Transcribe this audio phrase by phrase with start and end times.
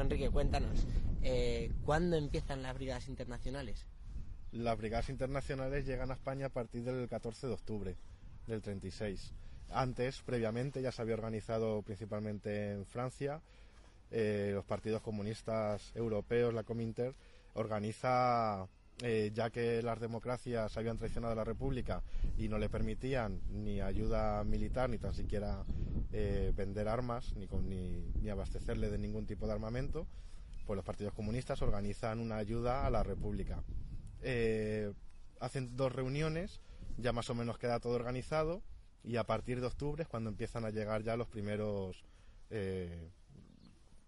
[0.00, 0.86] Enrique, cuéntanos,
[1.22, 3.86] eh, ¿cuándo empiezan las brigadas internacionales?
[4.52, 7.96] Las brigadas internacionales llegan a España a partir del 14 de octubre
[8.46, 9.32] del 36.
[9.70, 13.40] Antes, previamente, ya se había organizado principalmente en Francia.
[14.10, 17.14] Eh, los partidos comunistas europeos, la Cominter,
[17.54, 18.68] organiza,
[19.02, 22.02] eh, ya que las democracias habían traicionado a la República
[22.36, 25.64] y no le permitían ni ayuda militar, ni tan siquiera
[26.12, 30.06] eh, vender armas, ni, con, ni, abastecerle de ningún tipo de armamento,
[30.66, 33.62] pues los partidos comunistas organizan una ayuda a la República.
[35.40, 36.60] hacen dos reuniones,
[36.96, 38.62] ya más o menos queda todo organizado
[39.04, 42.04] y a partir de octubre es cuando empiezan a llegar ya los primeros
[42.50, 43.10] eh,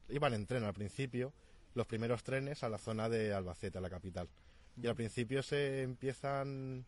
[0.09, 1.33] iban en tren al principio
[1.75, 4.29] los primeros trenes a la zona de Albacete a la capital
[4.81, 6.85] y al principio se empiezan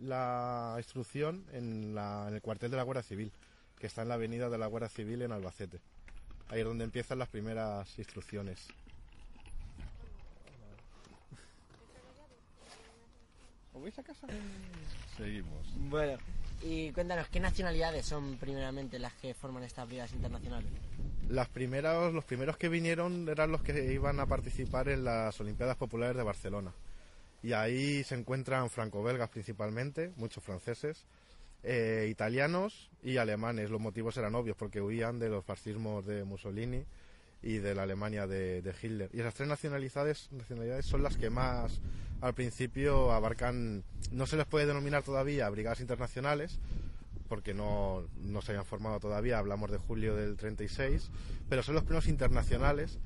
[0.00, 3.32] la instrucción en, la, en el cuartel de la Guardia Civil
[3.78, 5.80] que está en la avenida de la Guardia Civil en Albacete
[6.48, 8.68] ahí es donde empiezan las primeras instrucciones
[13.76, 14.26] ¿Os vais a casa?
[15.18, 15.66] Seguimos.
[15.76, 16.16] Bueno,
[16.62, 20.70] y cuéntanos, ¿qué nacionalidades son primeramente las que forman estas brigadas internacionales?
[21.28, 25.76] Las primeras, los primeros que vinieron eran los que iban a participar en las Olimpiadas
[25.76, 26.72] Populares de Barcelona.
[27.46, 31.06] Y ahí se encuentran franco-belgas principalmente, muchos franceses,
[31.62, 33.70] eh, italianos y alemanes.
[33.70, 36.84] Los motivos eran obvios porque huían de los fascismos de Mussolini
[37.44, 39.10] y de la Alemania de, Hitler.
[39.12, 41.80] Y esas tres nacionalidades, nacionalidades son las que más
[42.20, 46.58] al principio abarcan, no se les puede denominar todavía brigadas internacionales,
[47.28, 48.08] porque no,
[48.42, 51.12] se habían formado todavía, hablamos de julio del 36,
[51.48, 52.98] pero son los primeros internacionales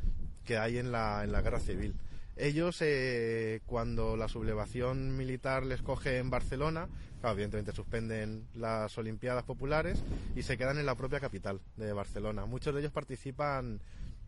[0.47, 1.94] que hay en la, en la guerra civil.
[2.42, 6.88] Ellos, eh, cuando la sublevación militar les coge en Barcelona,
[7.22, 10.02] evidentemente suspenden las Olimpiadas Populares
[10.34, 12.47] y se quedan en la propia capital de Barcelona.
[12.47, 13.82] Muchos de ellos participan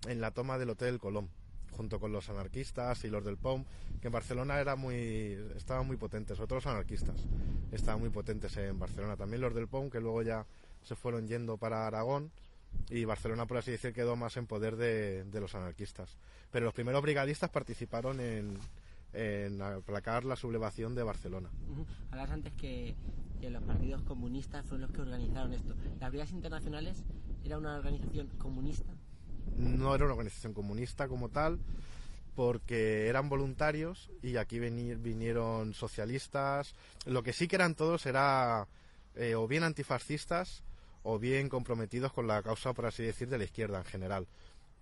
[0.07, 1.31] en la toma del Hotel Colón
[1.71, 3.65] junto con los anarquistas y los del POM,
[4.03, 7.17] que en Barcelona era muy, estaban muy potentes, sobre todo los anarquistas,
[7.73, 9.17] estaban muy potentes en Barcelona.
[9.17, 10.45] También los del POM, que luego ya
[10.83, 12.31] se fueron yendo para Aragón,
[12.91, 16.17] y Barcelona, por así decir, quedó más en poder de, los anarquistas.
[16.51, 18.59] Pero los primeros brigadistas participaron en,
[19.13, 21.51] en aplacar la sublevación de Barcelona.
[22.11, 22.95] Hablas antes que,
[23.41, 25.75] que, los partidos comunistas fueron los que organizaron esto.
[26.01, 27.03] ¿Las brigadas internacionales
[27.45, 28.93] era una organización comunista?
[29.57, 31.59] no era una organización comunista como tal,
[32.35, 36.75] porque eran voluntarios y aquí vinieron socialistas.
[37.05, 38.67] Lo que sí que eran todos era
[39.15, 40.63] eh, o bien antifascistas
[41.03, 44.27] o bien comprometidos con la causa, por así decir, de la izquierda en general.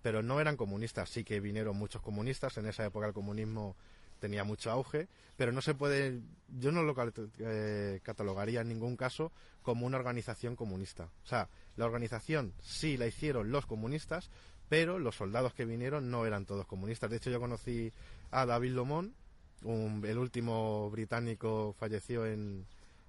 [0.01, 3.75] Pero no eran comunistas, sí que vinieron muchos comunistas, en esa época el comunismo
[4.19, 6.21] tenía mucho auge, pero no se puede,
[6.59, 6.95] yo no lo
[7.39, 9.31] eh, catalogaría en ningún caso
[9.63, 11.09] como una organización comunista.
[11.23, 14.29] O sea, la organización sí la hicieron los comunistas,
[14.69, 17.09] pero los soldados que vinieron no eran todos comunistas.
[17.09, 17.91] De hecho, yo conocí
[18.29, 19.15] a David Lomón,
[19.63, 22.65] el último británico falleció en,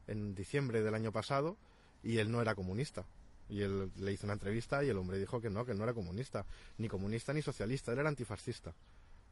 [0.06, 1.56] en diciembre del año pasado,
[2.02, 3.04] y él no era comunista.
[3.48, 5.92] Y él le hizo una entrevista y el hombre dijo que no, que no era
[5.92, 6.46] comunista,
[6.78, 8.74] ni comunista ni socialista, él era antifascista.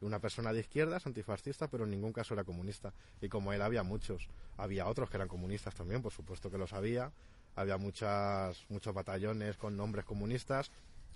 [0.01, 2.93] Una persona de izquierdas, antifascista, pero en ningún caso era comunista.
[3.21, 4.27] Y como él había muchos,
[4.57, 7.11] había otros que eran comunistas también, por supuesto que los había.
[7.55, 10.71] Había muchas, muchos batallones con nombres comunistas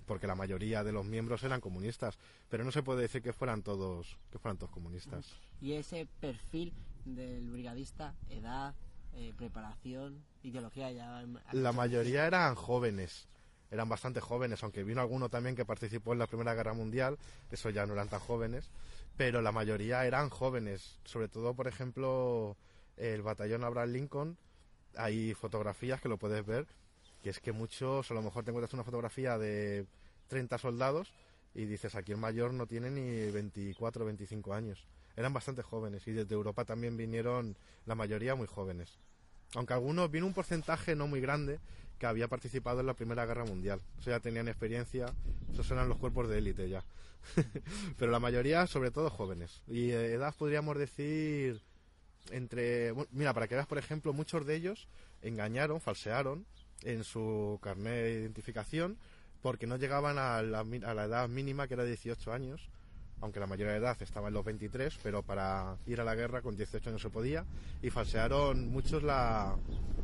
[0.06, 2.18] porque la mayoría de los miembros eran comunistas,
[2.50, 5.26] pero no se puede decir que fueran todos que fueran todos comunistas.
[5.62, 6.74] Y ese perfil
[7.06, 8.76] del brigadista, edad,
[9.16, 13.28] eh, preparación, ideología ya la mayoría eran jóvenes.
[13.72, 17.18] Eran bastante jóvenes, aunque vino alguno también que participó en la Primera Guerra Mundial,
[17.50, 18.70] eso ya no eran tan jóvenes,
[19.18, 22.56] pero la mayoría eran jóvenes, sobre todo, por ejemplo,
[22.98, 24.38] el batallón Abraham Lincoln,
[24.96, 26.68] hay fotografías que lo puedes ver,
[27.24, 29.88] que es que muchos, a lo mejor te encuentras una fotografía de
[30.28, 31.12] 30 soldados
[31.54, 34.86] y dices, aquí el mayor no tiene ni 24 o 25 años.
[35.16, 37.56] Eran bastante jóvenes y desde Europa también vinieron
[37.86, 38.98] la mayoría muy jóvenes.
[39.54, 41.60] Aunque algunos, vino un porcentaje no muy grande
[42.00, 43.82] que había participado en la Primera Guerra Mundial.
[44.00, 45.14] O sea, ya tenían experiencia,
[45.52, 46.84] esos eran los cuerpos de élite ya.
[47.98, 49.62] Pero la mayoría, sobre todo, jóvenes.
[49.68, 51.62] Y eh, edad podríamos decir
[52.32, 52.94] entre...
[53.12, 54.88] mira, para que veas, por ejemplo, muchos de ellos
[55.22, 56.46] engañaron, falsearon
[56.82, 58.98] en su carnet de identificación
[59.42, 62.70] porque no llegaban a la, a la edad mínima que era 18 años
[63.22, 66.42] aunque la mayoría de edad estaba en los 23, pero para ir a la guerra
[66.42, 67.46] con 18 años se podía,
[67.82, 69.56] y falsearon muchos la,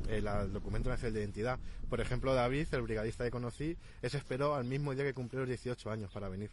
[0.09, 1.59] el, documento nacional de identidad.
[1.89, 5.49] Por ejemplo, David, el brigadista que conocí, ese esperó al mismo día que cumplió los
[5.49, 6.49] 18 años para venir.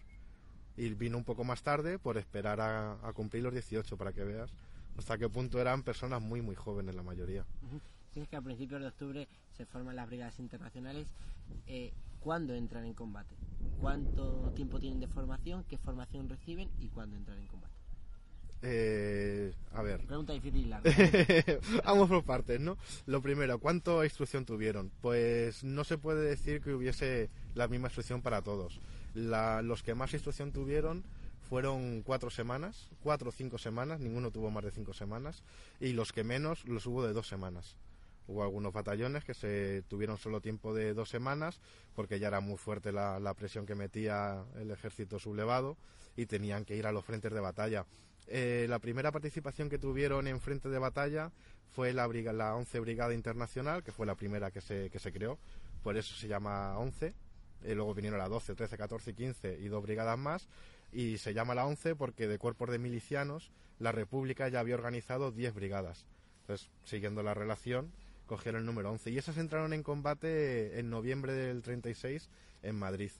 [0.76, 4.50] Y vino un poco más tarde por esperar a, cumplir los 18, para que veas
[4.96, 7.44] hasta qué punto eran personas muy, muy jóvenes la mayoría
[8.22, 11.06] es que a principios de octubre se forman las brigadas internacionales.
[11.66, 13.34] Eh, ¿cuándo entran en combate?
[13.80, 15.64] ¿Cuánto tiempo tienen de formación?
[15.64, 16.68] ¿Qué formación reciben?
[16.78, 17.74] ¿Y cuándo entran en combate?
[18.62, 20.04] Eh, a ver.
[20.04, 20.90] Pregunta difícil larga.
[21.84, 22.76] Vamos por partes, ¿no?
[23.06, 24.90] Lo primero, ¿cuánto instrucción tuvieron?
[25.00, 28.80] Pues no se puede decir que hubiese la misma instrucción para todos.
[29.14, 31.04] La- los que más instrucción tuvieron
[31.48, 35.42] fueron cuatro semanas, cuatro o cinco semanas, ninguno tuvo más de cinco semanas,
[35.80, 37.76] y los que menos los hubo de dos semanas.
[38.28, 41.60] Hubo algunos batallones que se tuvieron solo tiempo de dos semanas
[41.96, 45.76] porque ya era muy fuerte la, presión que metía el ejército sublevado
[46.14, 47.86] y tenían que ir a los frentes de batalla.
[48.26, 51.32] Eh, la primera participación que tuvieron en frente de batalla
[51.74, 55.10] fue la, briga- la 11 Brigada Internacional, que fue la primera que se, que se
[55.12, 55.38] creó,
[55.82, 57.14] por eso se llama 11.
[57.64, 60.48] Eh, luego vinieron la 12, 13, 14 y 15 y dos brigadas más.
[60.92, 65.32] Y se llama la 11 porque de cuerpos de milicianos la República ya había organizado
[65.32, 66.04] 10 brigadas.
[66.42, 67.90] Entonces, siguiendo la relación,
[68.28, 69.10] cogieron el número 11.
[69.10, 72.30] Y esas entraron en combate en noviembre del 36
[72.62, 73.10] en Madrid.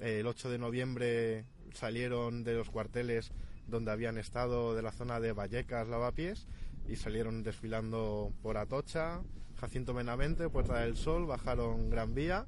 [0.00, 3.32] El 8 de noviembre salieron de los cuarteles
[3.66, 6.46] donde habían estado de la zona de Vallecas, Lavapiés,
[6.86, 9.22] y salieron desfilando por Atocha,
[9.60, 12.46] Jacinto Benavente, Puerta del Sol, bajaron Gran Vía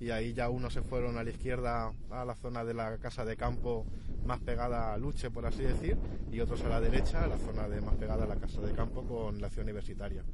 [0.00, 3.24] y ahí ya unos se fueron a la izquierda a la zona de la casa
[3.24, 3.86] de campo
[4.24, 5.98] más pegada a Luche, por así decir,
[6.32, 8.72] y otros a la derecha, a la zona de más pegada a la casa de
[8.72, 10.24] campo con la ciudad universitaria.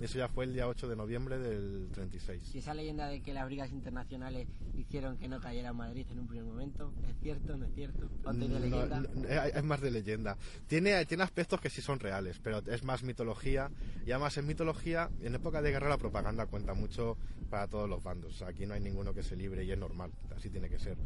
[0.00, 2.54] Eso ya fue el día 8 de noviembre del 36.
[2.54, 6.26] Y esa leyenda de que las brigadas internacionales hicieron que no cayera Madrid en un
[6.26, 7.56] primer momento, ¿es cierto?
[7.56, 8.10] ¿No es cierto?
[8.24, 9.00] ¿O tiene No, leyenda?
[9.00, 10.36] no, eh, es más de leyenda.
[10.66, 13.70] Tiene, tiene aspectos que sí son reales, pero es más mitología.
[14.04, 17.16] Y además en mitología, en época de guerra la propaganda cuenta mucho
[17.48, 18.34] para todos los bandos.
[18.34, 20.80] O sea, aquí no hay ninguno que se libre y es normal, así tiene que
[20.80, 20.96] ser.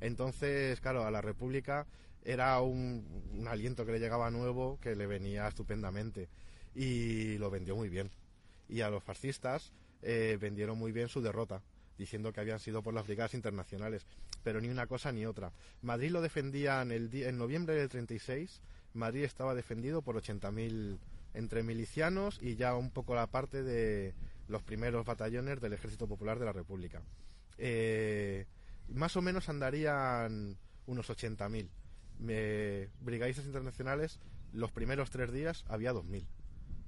[0.00, 1.86] Entonces, claro, a la República
[2.22, 6.28] era un, un aliento que le llegaba nuevo, que le venía estupendamente.
[6.74, 8.10] Y lo vendió muy bien.
[8.68, 9.72] Y a los fascistas
[10.02, 11.62] eh, vendieron muy bien su derrota,
[11.98, 14.06] diciendo que habían sido por las brigadas internacionales.
[14.42, 15.52] Pero ni una cosa ni otra.
[15.82, 18.60] Madrid lo defendían el en noviembre del 36.
[18.94, 20.98] Madrid estaba defendido por 80.000
[21.34, 24.14] entre milicianos y ya un poco la parte de
[24.46, 27.02] los primeros batallones del Ejército Popular de la República.
[27.58, 28.46] Eh,
[28.88, 31.68] más o menos andarían unos 80.000.
[32.18, 34.20] Me- brigadistas internacionales,
[34.52, 36.26] los primeros tres días había 2.000.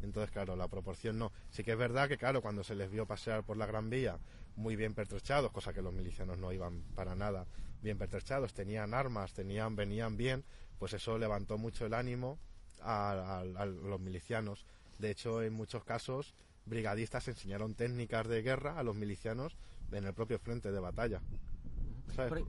[0.03, 1.33] Entonces, claro, la proporción no.
[1.51, 4.19] Sí que es verdad que, claro, cuando se les vio pasear por la Gran Vía
[4.57, 7.47] muy bien pertrechados, cosa que los milicianos no iban para nada
[7.83, 10.45] bien pertrechados, tenían armas, tenían, venían bien,
[10.79, 12.39] pues eso levantó mucho el ánimo
[12.81, 14.67] a, los milicianos.
[14.99, 16.35] De hecho, en muchos casos,
[16.65, 19.57] brigadistas enseñaron técnicas de guerra a los milicianos
[19.93, 21.21] en el propio frente de batalla.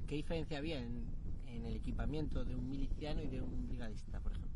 [0.07, 4.46] ¿Qué diferencia había en el equipamiento de un miliciano y de un brigadista, por ejemplo?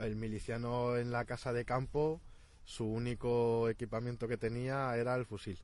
[0.00, 2.20] El miliciano en la casa de campo,
[2.64, 5.58] su único equipamiento que tenía era el fusil.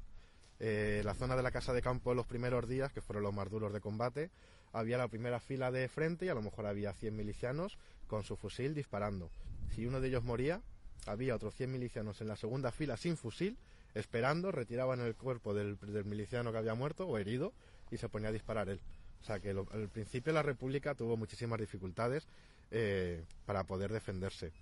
[0.59, 3.35] Eh, la zona de la casa de campo en los primeros días, que fueron los
[3.35, 4.31] más duros de combate,
[4.73, 8.37] había la primera fila de frente y a lo mejor había 100 milicianos con su
[8.37, 9.31] fusil disparando.
[9.75, 10.61] Si uno de ellos moría,
[11.07, 13.57] había otros 100 milicianos en la segunda fila sin fusil,
[13.95, 17.53] esperando, retiraban el cuerpo del, del miliciano que había muerto o herido
[17.91, 18.81] y se ponía a disparar él.
[19.21, 22.27] O sea que lo- al principio la República tuvo muchísimas dificultades
[22.71, 24.53] eh, para poder defenderse.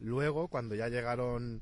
[0.00, 1.60] Luego, cuando ya llegaron...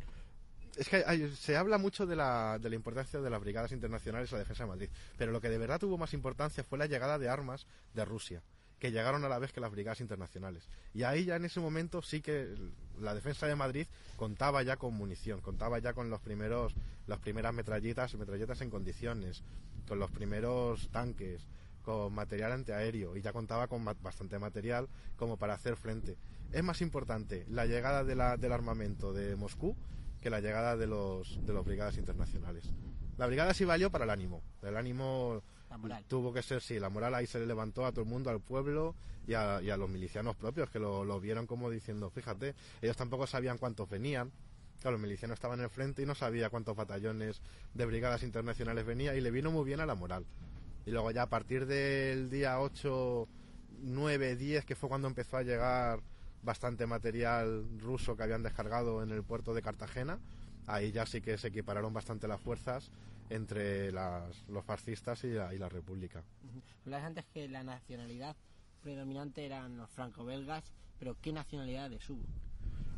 [0.77, 4.37] Es que se habla mucho de la, de la importancia de las brigadas internacionales en
[4.37, 4.89] la defensa de Madrid,
[5.19, 8.41] pero lo que de verdad tuvo más importancia fue la llegada de armas de Rusia,
[8.79, 10.69] que llegaron a la vez que las brigadas internacionales.
[10.95, 12.55] Y ahí ya en ese momento sí que
[13.01, 16.73] la defensa de Madrid contaba ya con munición, contaba ya con los primeros,
[17.09, 19.43] las primeras metralletas, metralletas en condiciones,
[19.89, 21.43] con los primeros tanques,
[21.83, 26.17] con material antiaéreo y ya contaba con bastante material como para hacer frente.
[26.53, 29.77] Es más importante la llegada de la- del armamento de Moscú
[30.21, 32.71] que la llegada de los de las brigadas internacionales.
[33.17, 34.43] La brigada sí valió para el ánimo.
[34.63, 36.05] El ánimo La moral.
[36.09, 38.41] tuvo que ser, sí, la moral ahí se le levantó a todo el mundo, al
[38.41, 38.95] pueblo
[39.27, 42.97] y a, y a los milicianos propios que lo, lo vieron como diciendo, fíjate, ellos
[42.97, 44.33] tampoco sabían cuántos venían.
[44.81, 47.43] Claro, los milicianos estaban en el frente y no sabía cuántos batallones
[47.75, 50.25] de brigadas internacionales venía y le vino muy bien a la moral.
[50.91, 53.29] Y luego ya a partir del día 8,
[53.83, 56.01] 9, 10, que fue cuando empezó a llegar
[56.43, 60.19] bastante material ruso que habían descargado en el puerto de Cartagena,
[60.67, 62.91] ahí ya sí que se equipararon bastante las fuerzas
[63.29, 66.25] entre las- los fascistas y la, y la República.
[66.49, 66.61] Ujú.
[66.87, 68.35] Hablabas antes que la nacionalidad
[68.83, 70.65] predominante eran los franco-belgas,
[70.99, 72.25] pero ¿qué nacionalidades hubo?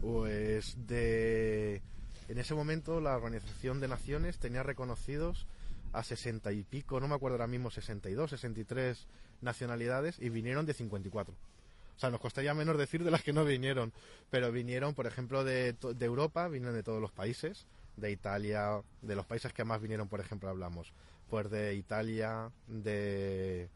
[0.00, 1.82] Pues de...
[2.28, 5.46] En ese momento la Organización de Naciones tenía reconocidos
[5.92, 9.06] a 60 y pico, no me acuerdo ahora mismo, 62, 63
[9.40, 11.34] nacionalidades y vinieron de 54.
[11.34, 13.92] O sea, nos costaría menos decir de las que no vinieron,
[14.30, 19.16] pero vinieron, por ejemplo, de, de Europa, vinieron de todos los países, de Italia, de
[19.16, 20.92] los países que más vinieron, por ejemplo, hablamos
[21.28, 23.70] pues de Italia, de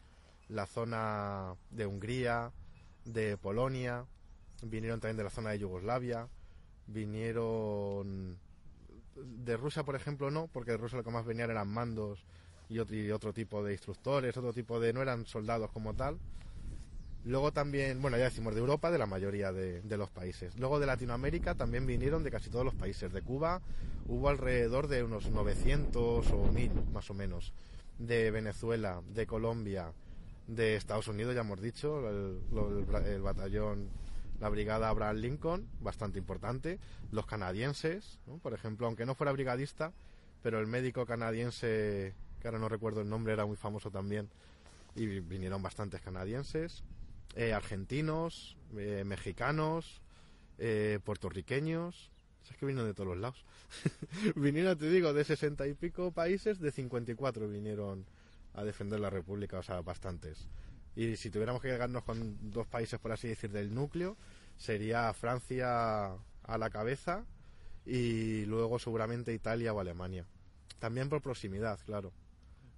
[0.49, 2.53] la zona de Hungría,
[3.07, 4.05] de Polonia,
[4.63, 6.29] vinieron también de la zona de Yugoslavia,
[6.87, 8.39] vinieron
[9.25, 12.25] de Rusia, por ejemplo, no, porque de Rusia lo que más venían eran mandos
[12.69, 14.93] y otro, otro tipo de instructores, otro tipo de...
[14.93, 16.19] no eran soldados como tal.
[17.25, 20.57] Luego también, bueno, ya decimos de Europa, de la mayoría de, de, los países.
[20.59, 23.13] Luego de Latinoamérica también vinieron de casi todos los países.
[23.13, 23.63] De Cuba
[24.07, 27.53] hubo alrededor de unos 900 o 1000, más o menos.
[27.99, 29.93] De Venezuela, de Colombia,
[30.47, 32.39] de Estados Unidos, ya hemos dicho, el,
[33.07, 33.89] el batallón,
[34.41, 36.79] la brigada Abraham Lincoln, bastante importante.
[37.11, 39.93] Los canadienses, por ejemplo, aunque no fuera brigadista,
[40.43, 44.29] pero el médico canadiense, que ahora no recuerdo el nombre, era muy famoso también.
[44.95, 46.83] Y vinieron bastantes canadienses
[47.37, 50.01] eh, argentinos, eh, mexicanos,
[50.59, 52.11] eh, puertorriqueños.
[52.51, 53.45] Es que vinieron de todos los lados.
[54.37, 58.07] vinieron, te digo, de sesenta y pico países, de 54 vinieron
[58.55, 60.49] a defender la República, o sea, bastantes.
[60.97, 64.17] Y si tuviéramos que llegarnos con dos países, por así decir, del núcleo,
[64.57, 67.25] sería Francia a la cabeza
[67.85, 70.25] y luego seguramente Italia o Alemania.
[70.79, 72.13] También por proximidad, claro.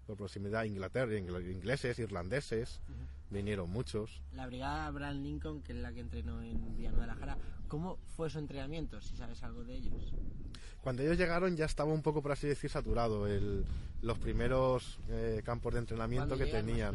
[0.06, 2.80] Por proximidad, Inglaterra, ingleses, irlandeses.
[2.88, 4.22] Uh -huh vinieron muchos.
[4.32, 7.98] La brigada Abraham Lincoln, que es la que entrenó en Villanueva de la Jara, ¿cómo
[8.16, 10.12] fue su entrenamiento, si sabes algo de ellos?
[10.80, 13.64] Cuando ellos llegaron ya estaba un poco, por así decir, saturado el,
[14.02, 16.94] los primeros eh, campos de entrenamiento que llegan, tenían.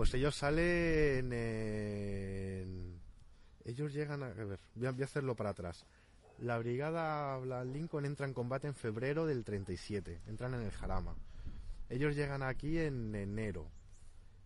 [0.00, 2.98] Pues ellos salen en...
[3.66, 4.28] Ellos llegan a...
[4.28, 5.84] a ver, voy a, hacerlo para atrás.
[6.38, 11.16] La brigada Abraham Lincoln entra en combate en febrero del 37, entran en el Jarama.
[11.90, 13.70] Ellos llegan aquí en enero,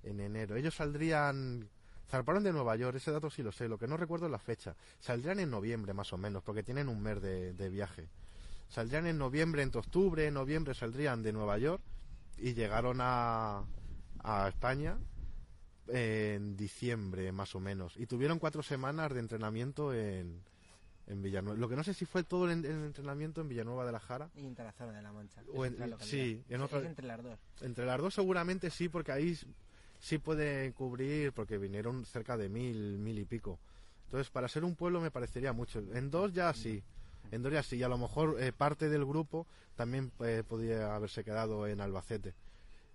[0.02, 0.56] en enero.
[0.56, 1.68] Ellos saldrían.
[2.10, 4.40] Zarparon de Nueva York, ese dato sí lo sé, lo que no recuerdo es la
[4.40, 4.74] fecha.
[4.98, 8.08] Saldrían en noviembre más o menos, porque tienen un mes de, de viaje.
[8.68, 11.80] Saldrían en noviembre, entre octubre, noviembre saldrían de Nueva York
[12.38, 13.62] y llegaron a,
[14.18, 14.98] a España
[15.88, 17.96] en diciembre más o menos.
[17.96, 20.42] Y tuvieron cuatro semanas de entrenamiento en,
[21.06, 21.58] en Villanueva.
[21.58, 24.30] Lo que no sé si fue todo el, el entrenamiento en Villanueva de la Jara.
[24.34, 25.42] Y entre la zona de la Mancha.
[25.54, 27.38] O en, sí, en otra, es entre las dos.
[27.60, 29.38] Entre las dos seguramente sí, porque ahí
[29.98, 33.58] sí puede cubrir, porque vinieron cerca de mil, mil y pico.
[34.06, 35.80] Entonces, para ser un pueblo me parecería mucho.
[35.92, 36.82] En dos ya sí.
[37.30, 37.76] En dos ya sí.
[37.76, 42.34] Y a lo mejor eh, parte del grupo también eh, podría haberse quedado en Albacete.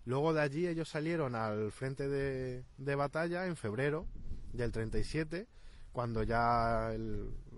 [0.09, 4.07] Luego de allí ellos salieron al frente de, batalla en febrero
[4.53, 5.45] del 37,
[5.91, 6.91] cuando ya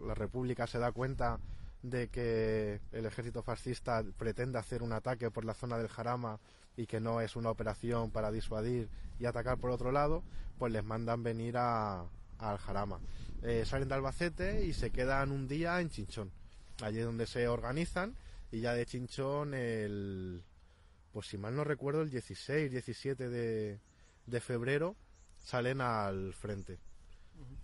[0.06, 1.40] la República se da cuenta
[1.82, 6.42] de que el ejército fascista pretende hacer un ataque por la zona del Jarama
[6.76, 10.22] y que no es una operación para disuadir y atacar por otro lado,
[10.60, 12.10] pues les mandan venir al
[12.58, 13.00] Jarama.
[13.44, 16.34] Eh, salen de Albacete y se quedan un día en Chinchón,
[16.82, 18.14] allí donde se organizan
[18.52, 20.44] y ya de Chinchón el,
[21.12, 23.80] pues si mal no recuerdo, el 16, 17 de,
[24.26, 24.96] de febrero
[25.44, 26.80] salen al frente.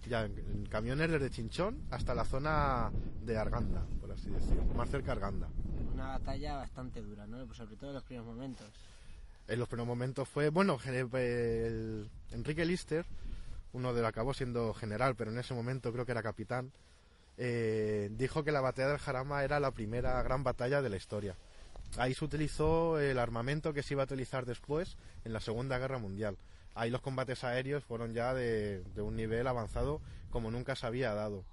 [0.07, 4.89] Ya en, en, camiones desde Chinchón hasta la zona de Arganda, por así decirlo, más
[4.89, 5.49] cerca de Arganda.
[5.93, 7.45] Una batalla bastante dura, ¿no?
[7.45, 8.67] Pues sobre todo en los primeros momentos.
[9.47, 13.05] En los primeros momentos fue, bueno, el, Enrique Lister,
[13.73, 16.71] uno de los acabó siendo general, pero en ese momento creo que era capitán,
[17.37, 21.35] eh, dijo que la batalla del Jarama era la primera gran batalla de la historia.
[21.95, 25.97] Ahí se utilizó el armamento que se iba a utilizar después en la Segunda Guerra
[25.97, 26.37] Mundial.
[26.75, 31.43] Ahí los combates aéreos fueron ya de, un nivel avanzado como nunca se había dado.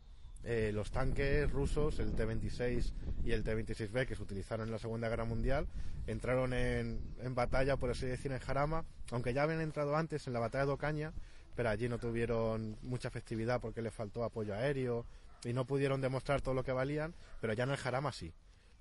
[0.43, 2.93] Eh, los tanques rusos, el T-26
[3.25, 5.67] y el T-26B que se utilizaron en la Segunda Guerra Mundial,
[6.07, 10.35] entraron en, en, batalla, por así decir, en Jarama, aunque ya habían entrado antes en
[10.35, 11.15] la batalla de Ocaña,
[11.55, 15.07] pero allí no tuvieron mucha festividad porque les faltó apoyo aéreo
[15.45, 18.35] y no pudieron demostrar todo lo que valían, pero ya en el Jarama sí.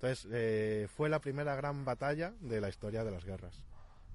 [0.04, 3.62] Entonces eh, fue la primera gran batalla de la historia de las guerras,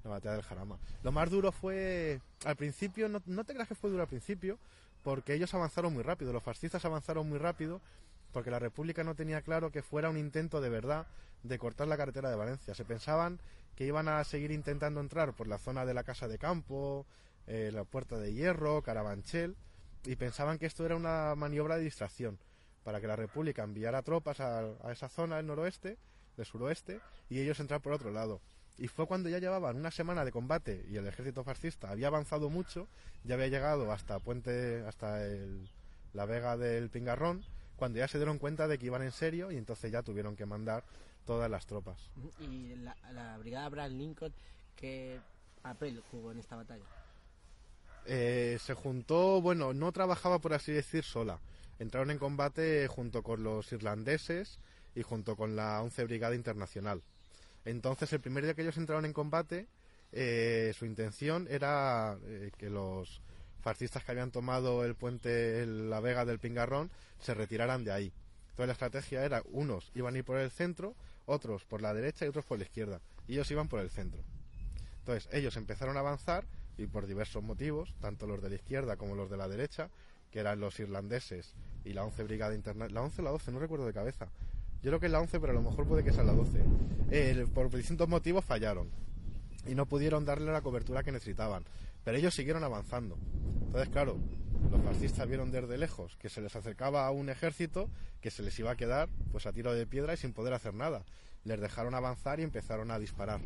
[0.04, 0.78] la batalla del Jarama.
[1.02, 4.60] Lo más duro fue, al principio, no, no te creas que fue duro al principio,
[5.02, 7.82] porque ellos avanzaron muy rápido, los fascistas avanzaron muy rápido,
[8.32, 11.08] porque la República no tenía claro que fuera un intento de verdad
[11.42, 12.76] de cortar la carretera de Valencia.
[12.76, 13.40] Se pensaban
[13.76, 17.08] que iban a seguir intentando entrar por la zona de la Casa de Campo,
[17.48, 19.56] eh, la Puerta de Hierro, Carabanchel,
[20.06, 22.38] y pensaban que esto era una maniobra de distracción,
[22.84, 25.98] para que la República enviara tropas a, a esa zona del noroeste,
[26.38, 28.42] del suroeste, y ellos entrar por otro lado.
[28.78, 32.50] Y fue cuando ya llevaban una semana de combate y el ejército fascista había avanzado
[32.50, 32.88] mucho,
[33.26, 35.70] ya había llegado hasta Puente, hasta el,
[36.14, 37.44] la Vega del Pingarrón,
[37.76, 40.46] cuando ya se dieron cuenta de que iban en serio y entonces ya tuvieron que
[40.46, 40.84] mandar
[41.26, 42.10] todas las tropas.
[42.40, 44.34] ¿Y la, la brigada Abraham Lincoln
[44.76, 45.20] qué
[45.62, 46.86] papel jugó en esta batalla?
[48.06, 51.40] Eh, se juntó, bueno, no trabajaba por así decir sola.
[51.80, 54.60] Entraron en combate junto con los irlandeses
[54.96, 57.02] y junto con la 11 Brigada Internacional
[57.66, 59.68] Entonces, el primer día que ellos entraron en combate,
[60.12, 63.22] eh, su intención era eh, que los
[63.62, 68.14] fascistas que habían tomado el puente, la vega del Pingarrón, se retiraran de ahí.
[68.50, 70.96] Entonces la estrategia era, unos iban a ir por el centro,
[71.26, 73.02] otros por la derecha y otros por la izquierda.
[73.28, 74.22] Y ellos iban por el centro.
[75.00, 76.46] Entonces ellos empezaron a avanzar
[76.78, 79.90] y por diversos motivos, tanto los de la izquierda como los de la derecha,
[80.32, 83.60] que eran los irlandeses y la 11 Brigada Internacional, la 11 o la 12, no
[83.60, 84.28] recuerdo de cabeza.
[84.82, 86.64] Yo creo que es la 11, pero a lo mejor puede que sea la 12.
[87.12, 88.90] Eh, por distintos motivos fallaron
[89.66, 91.66] y no pudieron darle la cobertura que necesitaban.
[92.04, 93.18] Pero ellos siguieron avanzando.
[93.66, 94.18] Entonces, claro,
[94.72, 97.90] los fascistas vieron desde lejos que se les acercaba a un ejército
[98.22, 100.74] que se les iba a quedar pues a tiro de piedra y sin poder hacer
[100.74, 101.04] nada.
[101.44, 103.42] Les dejaron avanzar y empezaron a disparar.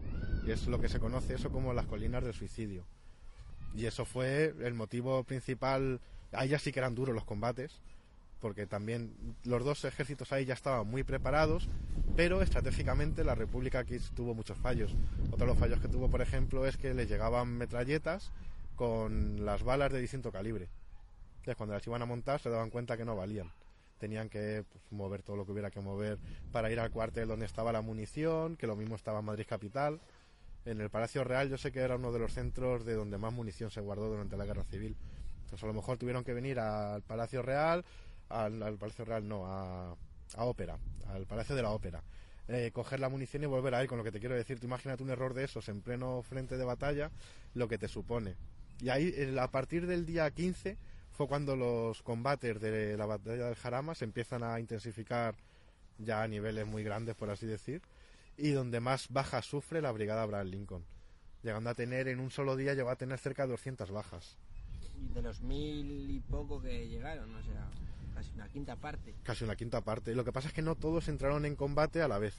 [0.45, 2.85] Y es lo que se conoce eso como las colinas del suicidio.
[3.75, 5.99] Y eso fue el motivo principal.
[6.33, 7.81] Ahí ya sí que eran duros los combates,
[8.39, 11.69] porque también los dos ejércitos ahí ya estaban muy preparados,
[12.15, 14.93] pero estratégicamente la República aquí tuvo muchos fallos.
[15.27, 18.31] Otro de los fallos que tuvo, por ejemplo, es que le llegaban metralletas
[18.75, 20.67] con las balas de distinto calibre.
[21.37, 23.51] Entonces, cuando las iban a montar se daban cuenta que no valían.
[23.97, 26.17] Tenían que pues, mover todo lo que hubiera que mover
[26.51, 30.01] para ir al cuartel donde estaba la munición, que lo mismo estaba en Madrid Capital.
[30.65, 33.33] En el Palacio Real yo sé que era uno de los centros de donde más
[33.33, 34.95] munición se guardó durante la Guerra Civil.
[35.53, 37.85] Entonces a lo mejor tuvieron que venir al Palacio Real,
[38.29, 39.95] al, Palacio Real no, a,
[40.35, 40.79] a Ópera,
[41.09, 42.01] al Palacio de la Ópera.
[42.47, 44.59] Eh, coger la munición y volver ahí, con lo que te quiero decir.
[44.59, 47.11] Tú imagínate un error de esos en pleno frente de batalla,
[47.53, 48.35] lo que te supone.
[48.79, 50.75] Y ahí, a partir del día 15,
[51.11, 55.35] fue cuando los combates de la batalla del Jarama se empiezan a intensificar
[55.99, 57.83] ya a niveles muy grandes, por así decir,
[58.37, 60.85] y donde más bajas sufre la brigada Abraham Lincoln,
[61.43, 64.39] llegando a tener en un solo día, llegó a tener cerca de 200 bajas.
[65.13, 67.69] De los mil y poco que llegaron, o sea,
[68.13, 69.13] casi una quinta parte.
[69.23, 70.15] Casi una quinta parte.
[70.15, 72.35] Lo que pasa es que no todos entraron en combate a la vez.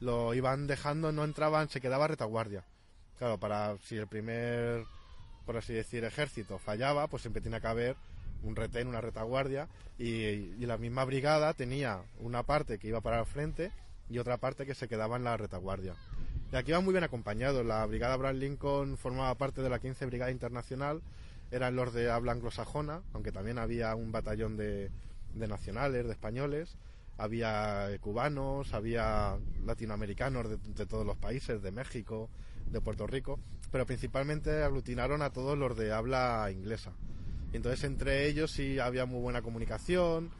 [0.00, 2.64] Lo iban dejando, no entraban, se quedaba retaguardia.
[3.18, 4.86] Claro, para si el primer
[5.50, 7.96] por así decir, ejército fallaba, pues siempre tenía que haber
[8.44, 13.26] un retén, una retaguardia, y, la misma brigada tenía una parte que iba para el
[13.26, 13.72] frente
[14.08, 15.96] y otra parte que se quedaba en la retaguardia.
[16.52, 17.66] Y aquí iban muy bien acompañados.
[17.66, 21.02] La brigada Abraham Lincoln formaba parte de la 15 Brigada Internacional,
[21.50, 24.90] eran los de habla anglosajona, aunque también había un batallón de,
[25.34, 26.76] nacionales, de españoles,
[27.18, 32.30] había cubanos, había latinoamericanos de todos los países, de México,
[32.70, 33.38] de Puerto Rico,
[33.70, 36.92] pero principalmente aglutinaron a todos los de habla inglesa.
[37.52, 40.30] Entonces entre ellos sí había muy buena comunicación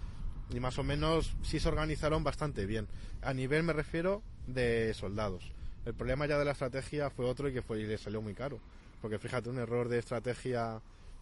[0.51, 2.87] y más o menos sí se organizaron bastante bien.
[3.23, 5.53] A nivel me refiero de soldados.
[5.85, 8.35] El problema ya de la estrategia fue otro y que fue y le salió muy
[8.35, 8.61] caro.
[9.01, 10.81] Porque fíjate, un error de estrategia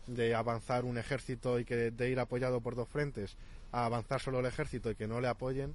[0.09, 3.37] de avanzar un ejército y que de ir apoyado por dos frentes
[3.73, 5.75] a avanzar solo el ejército y que no le apoyen,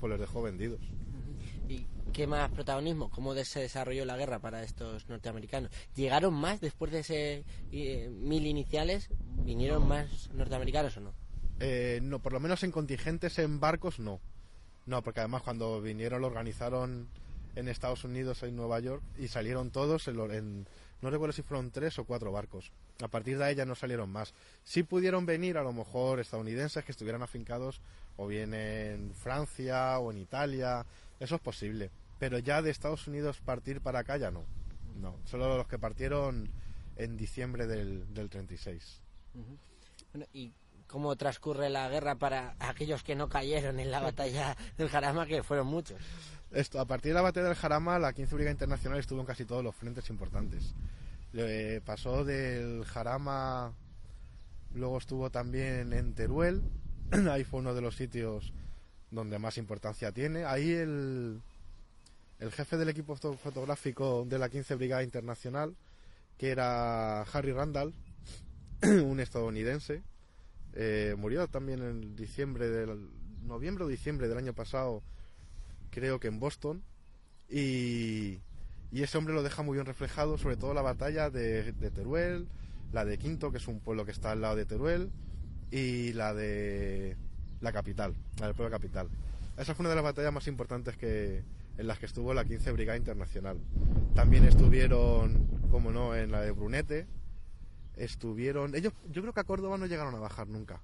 [0.00, 0.80] pues les dejó vendidos.
[1.68, 3.10] ¿Y qué más protagonismo?
[3.10, 5.70] ¿Cómo se desarrolló la guerra para estos norteamericanos?
[5.94, 9.08] ¿Llegaron más después de ese eh, mil iniciales?
[9.44, 11.14] ¿Vinieron más norteamericanos o no?
[11.60, 14.20] Eh, no, por lo menos en contingentes en barcos no.
[14.86, 17.08] No, porque además cuando vinieron lo organizaron
[17.54, 20.66] en Estados Unidos, en Nueva York, y salieron todos en,
[21.02, 22.72] no recuerdo si fueron tres o cuatro barcos.
[23.02, 24.34] A partir de ahí ya no salieron más.
[24.62, 27.80] Sí pudieron venir a lo mejor estadounidenses que estuvieran afincados
[28.16, 30.86] o bien en Francia o en Italia,
[31.18, 31.90] eso es posible.
[32.18, 34.44] Pero ya de Estados Unidos partir para acá ya no.
[35.00, 36.48] No, solo los que partieron
[36.96, 39.00] en diciembre del, del 36.
[40.32, 40.52] ¿y
[40.92, 45.42] cómo transcurre la guerra para aquellos que no cayeron en la batalla del Jarama, que
[45.42, 45.98] fueron muchos?
[46.50, 49.46] Esto, a partir de la batalla del Jarama, la 15 Brigada Internacional estuvo en casi
[49.46, 50.74] todos los frentes importantes.
[51.86, 53.72] Pasó del Jarama,
[54.74, 56.62] luego estuvo también en Teruel,
[57.30, 58.52] ahí fue uno de los sitios
[59.10, 60.44] donde más importancia tiene.
[60.44, 61.40] Ahí el,
[62.38, 65.74] el jefe del equipo fotográfico de la 15 Brigada Internacional,
[66.36, 67.94] que era Harry Randall,
[68.82, 70.02] un estadounidense,
[70.74, 73.08] eh, murió también en diciembre del
[73.44, 75.02] noviembre o diciembre del año pasado,
[75.90, 76.82] creo que en Boston,
[77.48, 78.40] y,
[78.90, 82.48] y ese hombre lo deja muy bien reflejado, sobre todo la batalla de, de Teruel,
[82.92, 85.10] la de Quinto, que es un pueblo que está al lado de Teruel,
[85.70, 87.16] y la de
[87.60, 89.08] la capital, la del pueblo capital.
[89.56, 91.44] Esa fue una de las batallas más importantes que,
[91.78, 93.58] en las que estuvo la 15 Brigada Internacional.
[94.14, 97.06] También estuvieron, como no, en la de Brunete.
[97.96, 98.74] Estuvieron.
[98.74, 100.82] Ellos, yo creo que a Córdoba no llegaron a bajar nunca.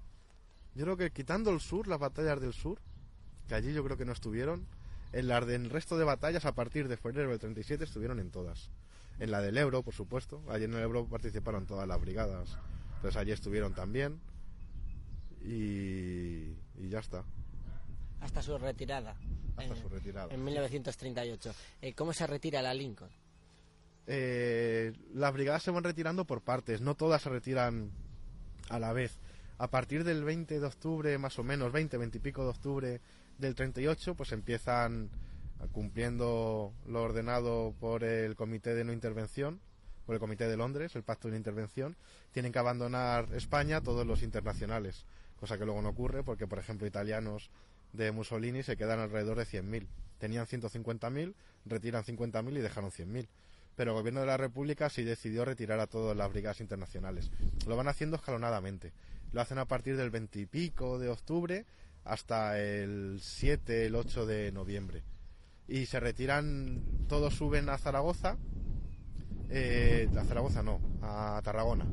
[0.74, 2.78] Yo creo que quitando el sur, las batallas del sur,
[3.48, 4.66] que allí yo creo que no estuvieron,
[5.12, 8.70] en las del resto de batallas a partir de febrero del 37 estuvieron en todas.
[9.18, 10.42] En la del Ebro, por supuesto.
[10.48, 12.56] Allí en el Ebro participaron todas las brigadas.
[12.96, 14.20] Entonces allí estuvieron también
[15.42, 16.52] y,
[16.88, 17.24] ya está.
[18.20, 19.16] hasta su retirada.
[19.56, 20.32] Hasta en, su retirada.
[20.32, 21.54] En 1938.
[21.82, 23.10] Eh, ¿Cómo se retira la Lincoln?
[24.10, 27.90] Eh, las brigadas se van retirando por partes, no todas se retiran
[28.70, 29.18] a la vez.
[29.58, 33.00] A partir del 20 de octubre, más o menos, 20, 20 y pico de octubre
[33.36, 35.10] del 38, pues empiezan
[35.72, 39.60] cumpliendo lo ordenado por el Comité de No Intervención,
[40.06, 41.94] por el Comité de Londres, el Pacto de No Intervención,
[42.32, 45.04] tienen que abandonar España todos los internacionales,
[45.38, 47.50] cosa que luego no ocurre porque, por ejemplo, italianos
[47.92, 49.86] de Mussolini se quedan alrededor de 100.000.
[50.18, 51.34] Tenían 150.000,
[51.66, 53.28] retiran 50.000 y dejaron 100.000
[53.78, 57.30] pero el gobierno de la República sí decidió retirar a todas las brigadas internacionales.
[57.64, 58.92] Lo van haciendo escalonadamente.
[59.30, 61.64] Lo hacen a partir del 20 y pico de octubre
[62.02, 65.04] hasta el 7, el 8 de noviembre.
[65.68, 68.36] Y se retiran, todos suben a Zaragoza,
[69.48, 71.86] eh, a Zaragoza no, a Tarragona.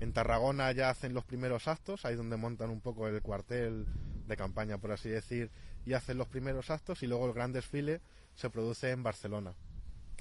[0.00, 3.84] En Tarragona ya hacen los primeros actos, ahí donde montan un poco el cuartel
[4.26, 5.50] de campaña, por así decir,
[5.84, 8.00] y hacen los primeros actos y luego el gran desfile
[8.34, 9.52] se produce en Barcelona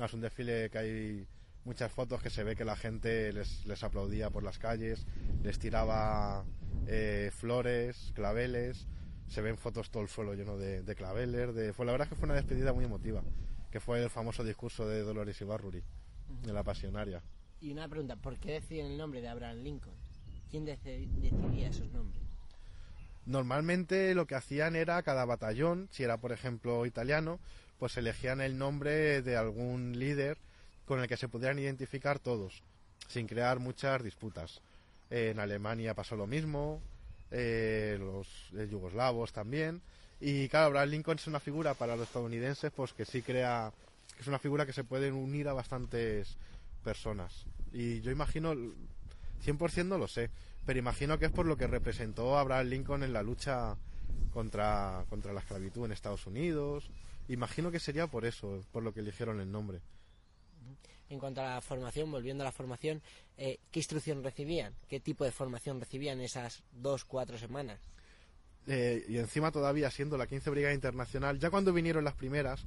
[0.03, 1.27] es un desfile que hay
[1.63, 5.05] muchas fotos que se ve que la gente les, les aplaudía por las calles,
[5.43, 6.45] les tiraba
[6.87, 8.87] eh, flores, claveles,
[9.27, 11.55] se ven fotos todo el suelo lleno de, claveles.
[11.55, 13.23] De, fue, la verdad es que fue una despedida muy emotiva,
[13.71, 15.81] que fue el famoso discurso de Dolores Ibarruri,
[16.43, 17.21] de la pasionaria.
[17.59, 19.95] Y una pregunta, ¿por qué deciden el nombre de Abraham Lincoln?
[20.51, 22.21] ¿Quién decidía esos nombres?
[23.25, 27.39] Normalmente lo que hacían era cada batallón, si era por ejemplo italiano,
[27.79, 30.37] pues elegían el nombre de algún líder
[30.85, 32.63] con el que se pudieran identificar todos,
[33.07, 34.61] sin crear muchas disputas.
[35.09, 36.81] En Alemania pasó lo mismo,
[37.31, 38.27] eh, los
[38.69, 39.81] yugoslavos también,
[40.19, 43.71] y claro, Abraham Lincoln es una figura para los estadounidenses, pues que sí crea,
[44.19, 46.37] es una figura que se puede unir a bastantes
[46.83, 47.45] personas.
[47.73, 50.29] Y yo imagino, 100% no lo sé,
[50.65, 53.75] pero imagino que es por lo que representó Abraham Lincoln en la lucha
[54.33, 56.89] contra, contra la esclavitud en Estados Unidos,
[57.27, 59.81] Imagino que sería por eso, por lo que eligieron el nombre.
[61.09, 63.01] En cuanto a la formación, volviendo a la formación,
[63.37, 64.73] eh, ¿qué instrucción recibían?
[64.87, 67.79] ¿Qué tipo de formación recibían esas dos, cuatro semanas?
[68.67, 72.65] Eh, y encima todavía siendo la 15 Brigada Internacional, ya cuando vinieron las primeras,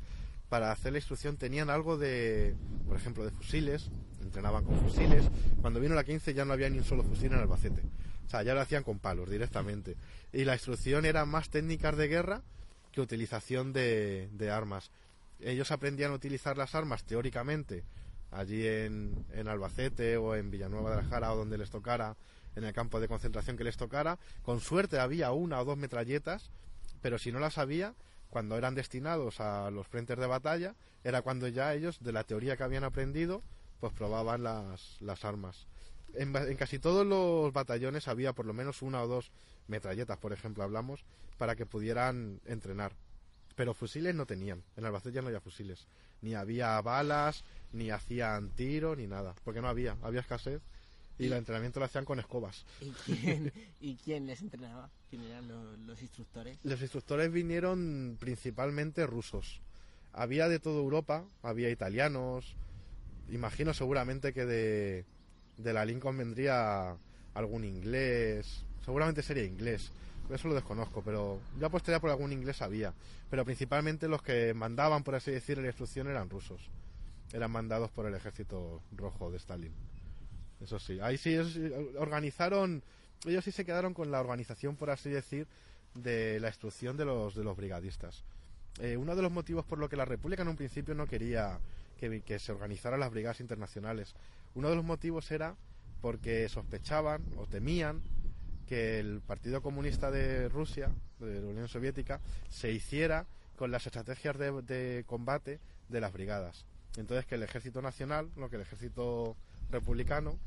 [0.48, 2.54] para hacer la instrucción tenían algo de,
[2.86, 3.90] por ejemplo, de fusiles,
[4.22, 5.24] entrenaban con fusiles.
[5.60, 7.82] Cuando vino la 15 ya no había ni un solo fusil en Albacete.
[8.26, 9.96] O sea, ya lo hacían con palos directamente.
[10.32, 12.42] Y la instrucción era más técnicas de guerra
[12.92, 14.90] que utilización de, armas.
[15.40, 17.85] Ellos aprendían a utilizar las armas teóricamente
[18.31, 22.16] allí en, en, Albacete o en Villanueva de la Jara o donde les tocara,
[22.57, 24.18] en el campo de concentración que les tocara.
[24.42, 26.51] Con suerte había una o dos metralletas,
[27.01, 27.94] pero si no las había,
[28.31, 30.74] cuando eran destinados a los frentes de batalla,
[31.05, 33.42] era cuando ya ellos, de la teoría que habían aprendido,
[33.81, 35.66] pues probaban las, las armas.
[36.14, 39.31] En, en, casi todos los batallones había por lo menos una o dos
[39.66, 41.05] metralletas, por ejemplo, hablamos,
[41.38, 42.92] para que pudieran entrenar.
[43.55, 44.62] Pero fusiles no tenían.
[44.77, 45.87] En Albacete ya no había fusiles.
[46.20, 49.35] Ni había balas, ni hacían tiro, ni nada.
[49.44, 49.96] Porque no había.
[50.03, 50.61] Había escasez.
[51.18, 52.64] Y, el entrenamiento lo hacían con escobas.
[53.81, 54.88] ¿Y quién, les entrenaba?
[55.11, 55.48] ¿Quién eran
[55.87, 56.59] los, instructores?
[56.62, 59.61] Los instructores vinieron principalmente rusos.
[60.12, 62.55] Había de toda Europa, había italianos.
[63.31, 65.05] Imagino seguramente que de,
[65.57, 66.96] de la Lincoln vendría
[67.35, 68.64] algún inglés.
[68.85, 69.90] Seguramente sería inglés
[70.30, 72.92] eso lo desconozco, pero yo apostaría por algún inglés había.
[73.30, 76.60] Pero principalmente los que mandaban, por así decir, la instrucción eran rusos.
[77.32, 79.72] Eran mandados por el ejército rojo de Stalin.
[80.60, 81.36] Eso sí, ahí sí
[81.98, 82.82] organizaron,
[83.26, 85.46] ellos sí se quedaron con la organización, por así decir,
[85.94, 88.24] de la instrucción de los, de los brigadistas.
[88.80, 91.58] Eh, uno de los motivos por lo que la República en un principio no quería
[91.98, 94.14] que, que se organizaran las brigadas internacionales,
[94.54, 95.56] uno de los motivos era
[96.00, 98.02] porque sospechaban o temían
[98.68, 103.26] que el Partido Comunista de Rusia, de la Unión Soviética, se hiciera
[103.57, 106.66] con las estrategias de, combate de las brigadas.
[106.98, 109.37] Entonces que el ejército nacional, lo que el ejército
[109.70, 110.38] republicano,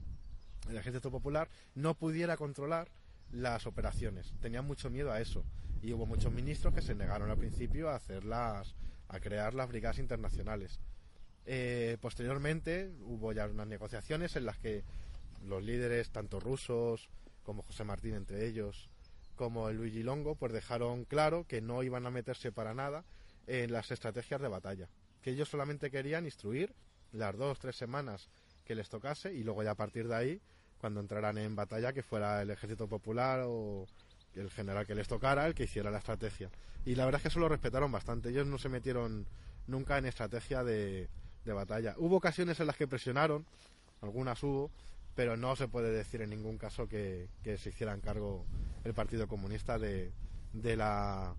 [0.70, 2.90] el ejército popular, no pudiera controlar
[3.32, 4.34] las operaciones.
[4.40, 5.44] Tenían mucho miedo a eso.
[5.82, 8.76] Y hubo muchos ministros que se negaron al principio a hacerlas,
[9.08, 10.80] a crear las brigadas internacionales.
[11.48, 14.84] Eh, posteriormente hubo ya unas negociaciones en las que
[15.44, 17.10] los líderes, tanto rusos,
[17.52, 18.88] como José Martín entre ellos,
[19.36, 23.04] como el Luigi Longo, pues dejaron claro que no iban a meterse para nada
[23.46, 24.88] en las estrategias de batalla,
[25.22, 26.74] que ellos solamente querían instruir
[27.12, 28.30] las dos tres semanas
[28.64, 30.42] que les tocase y luego ya a partir de ahí,
[30.80, 33.86] cuando entraran en batalla, que fuera el ejército popular o
[34.34, 36.50] el general que les tocara el que hiciera la estrategia.
[36.86, 39.28] Y la verdad es que eso lo respetaron bastante, ellos no se metieron
[39.68, 41.10] nunca en estrategia de,
[41.44, 41.96] de batalla.
[41.98, 43.46] Hubo ocasiones en las que presionaron,
[44.00, 44.72] algunas hubo,
[45.16, 48.46] pero no se puede decir en ningún caso que, se hiciera cargo
[48.84, 50.12] el Partido Comunista de,
[50.54, 51.36] de la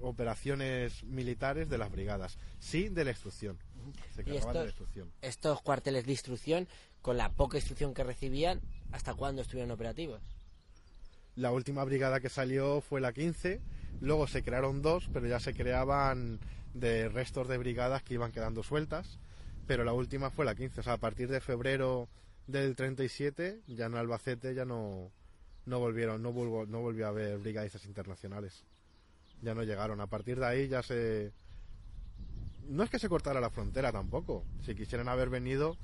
[0.00, 3.58] operaciones militares de las brigadas, sí de la instrucción.
[4.14, 5.12] Se Y encargaban de estos- la instrucción.
[5.22, 6.68] Estos cuarteles de instrucción,
[7.00, 8.60] con la poca instrucción que recibían,
[8.92, 10.20] ¿hasta cuándo estuvieron operativos?
[11.36, 13.60] La última brigada que salió fue la 15,
[14.00, 16.38] luego se crearon dos, pero ya se creaban
[16.74, 19.18] de restos de brigadas que iban quedando sueltas,
[19.66, 22.08] pero la última fue la 15, o sea, a partir de febrero
[22.46, 25.10] del 37 ya en Albacete ya no
[25.66, 28.64] no volvieron, no volvió, no volvió a haber brigadistas internacionales.
[29.42, 31.32] Ya no llegaron, a partir de ahí ya se
[32.68, 35.76] no es que se cortara la frontera tampoco, si quisieran haber venido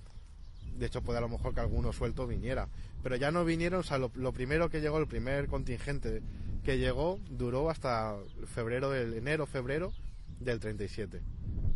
[0.77, 2.68] de hecho puede a lo mejor que alguno suelto viniera.
[3.03, 6.23] Pero ya no vinieron o sea lo, primero que llegó el primer contingente
[6.64, 9.92] que llegó duró hasta febrero enero febrero
[10.38, 11.20] del 37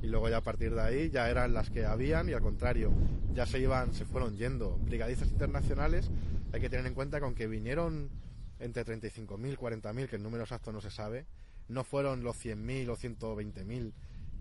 [0.04, 2.92] y luego ya a partir de ahí ya eran las que habían y al contrario
[3.32, 6.10] ya se iban se fueron yendo brigadistas internacionales
[6.52, 8.10] hay que tener en cuenta que aunque vinieron
[8.58, 11.26] entre 35.000 40.000 que el número exacto no se sabe
[11.68, 13.92] no fueron los 100.000 o 120.000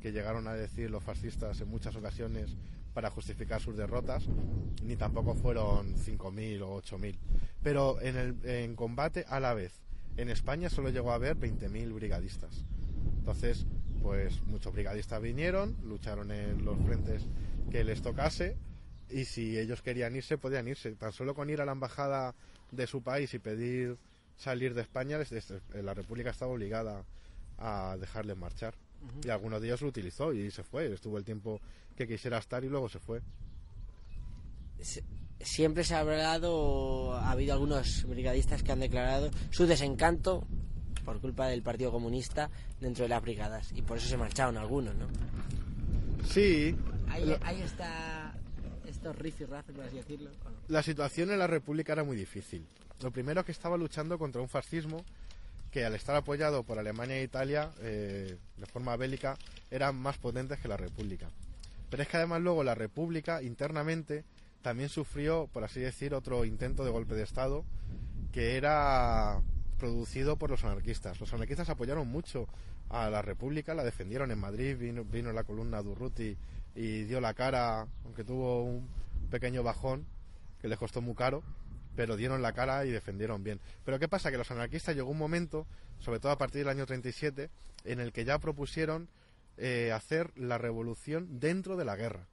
[0.02, 2.58] que llegaron a decir los fascistas en muchas ocasiones
[2.94, 4.26] para justificar sus derrotas,
[4.84, 7.18] ni tampoco fueron 5.000 o 8.000.
[7.64, 9.82] Pero en, el, en combate a la vez,
[10.18, 12.66] en España solo llegó a haber 20.000 brigadistas.
[13.18, 13.66] Entonces,
[14.04, 17.26] pues muchos brigadistas vinieron, lucharon en los frentes
[17.72, 18.58] que les tocase
[19.10, 20.92] y si ellos querían irse, podían irse.
[20.96, 22.36] Tan solo con ir a la embajada
[22.72, 23.98] de su país y pedir
[24.36, 27.06] salir de España, les- la República estaba obligada
[27.58, 28.76] a dejarles marchar.
[29.24, 30.92] Y alguno de ellos lo utilizó y se fue.
[30.94, 31.60] Estuvo el tiempo
[31.96, 33.22] que quisiera estar y luego se fue.
[35.40, 40.46] Siempre se ha hablado, ha habido algunos brigadistas que han declarado su desencanto
[41.04, 44.96] por culpa del Partido Comunista dentro de las brigadas y por eso se marcharon algunos,
[44.96, 45.08] ¿no?
[46.28, 46.76] Sí,
[47.10, 48.34] Ahí, lo- ahí está
[48.88, 50.30] estos rifirrafes, por así decirlo.
[50.68, 52.66] la situación en la República era muy difícil.
[53.02, 55.04] Lo primero es que estaba luchando contra un fascismo
[55.72, 59.38] que al estar apoyado por Alemania e Italia eh, de forma bélica
[59.72, 61.30] eran más potentes que la República.
[61.90, 64.24] Pero es que además luego la República internamente
[64.62, 67.66] también sufrió, por así decir, otro intento de golpe de Estado
[68.32, 69.42] que era
[69.84, 71.20] producido por los anarquistas.
[71.20, 72.48] Los anarquistas apoyaron mucho
[72.88, 76.38] a la República, la defendieron en Madrid, vino, vino la columna Durruti
[76.74, 78.88] y dio la cara, aunque tuvo un
[79.30, 80.06] pequeño bajón
[80.62, 81.44] que les costó muy caro,
[81.98, 83.60] pero dieron la cara y defendieron bien.
[83.84, 84.32] Pero ¿qué pasa?
[84.32, 85.68] Que los anarquistas llegó un momento,
[86.00, 87.50] sobre todo a partir del año 37,
[87.84, 89.10] en el que ya propusieron
[89.58, 92.26] eh, hacer la revolución dentro de la guerra.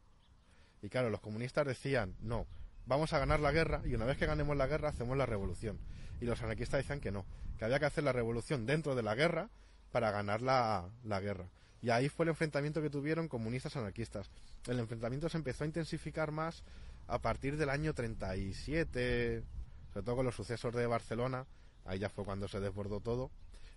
[0.82, 2.46] Y claro, los comunistas decían, no,
[2.90, 5.78] vamos a ganar la guerra y una vez que ganemos la guerra hacemos la revolución.
[6.20, 7.24] Y los anarquistas decían que no,
[7.56, 9.48] que había que hacer la revolución dentro de la guerra
[9.92, 11.46] para ganar la, la guerra.
[11.82, 14.28] Y ahí fue el enfrentamiento que tuvieron comunistas anarquistas.
[14.66, 16.64] El enfrentamiento se empezó a intensificar más
[17.06, 19.44] a partir del año 37,
[19.92, 21.46] sobre todo con los sucesos de Barcelona,
[21.84, 23.30] ahí ya fue cuando se desbordó todo.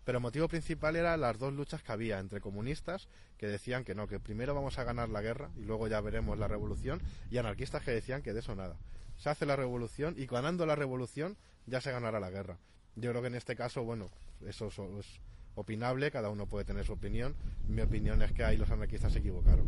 [0.06, 3.94] Pero el motivo principal era las dos luchas que había entre comunistas que decían que
[3.94, 7.00] no, que primero vamos a ganar la guerra y luego ya veremos la revolución,
[7.30, 8.76] y anarquistas que decían que de eso nada.
[9.18, 12.58] Se hace la revolución y ganando la revolución ya se ganará la guerra.
[12.96, 14.10] Yo creo que en este caso, bueno,
[14.46, 15.20] eso es,
[15.56, 17.36] opinable, cada uno puede tener su opinión.
[17.68, 19.66] Mi opinión es que ahí los anarquistas se equivocaron.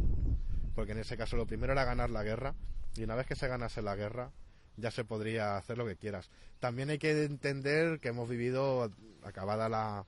[0.76, 2.54] Porque en ese caso lo primero era ganar la guerra
[2.96, 4.32] y una vez que se ganase la guerra
[4.78, 6.30] ya se podría hacer lo que quieras.
[6.60, 8.92] También hay que entender que hemos vivido,
[9.24, 10.06] acabada la,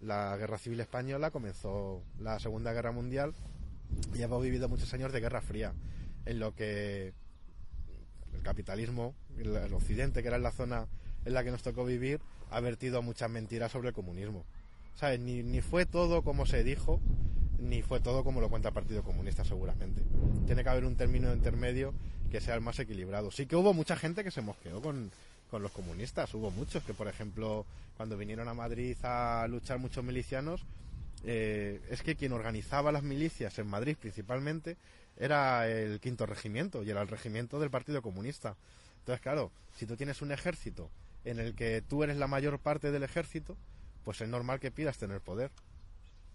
[0.00, 3.34] la guerra civil española, comenzó la Segunda Guerra Mundial
[4.14, 5.74] y hemos vivido muchos años de Guerra Fría,
[6.26, 7.12] en lo que
[8.38, 10.86] el capitalismo, el, el occidente, que era la zona
[11.24, 12.20] en la que nos tocó vivir,
[12.50, 14.44] ha vertido muchas mentiras sobre el comunismo.
[14.94, 15.20] ¿Sabes?
[15.20, 17.00] Ni, ni fue todo como se dijo,
[17.58, 20.02] ni fue todo como lo cuenta el Partido Comunista, seguramente.
[20.46, 21.92] Tiene que haber un término intermedio
[22.30, 23.30] que sea el más equilibrado.
[23.30, 25.10] Sí que hubo mucha gente que se mosqueó con,
[25.50, 26.32] con los comunistas.
[26.34, 27.64] Hubo muchos que, por ejemplo,
[27.96, 30.64] cuando vinieron a Madrid a luchar muchos milicianos,
[31.24, 34.76] eh, es que quien organizaba las milicias en Madrid principalmente
[35.16, 38.56] era el quinto regimiento y era el regimiento del Partido Comunista.
[39.00, 40.90] Entonces, claro, si tú tienes un ejército
[41.24, 43.56] en el que tú eres la mayor parte del ejército,
[44.04, 45.50] pues es normal que pidas tener poder.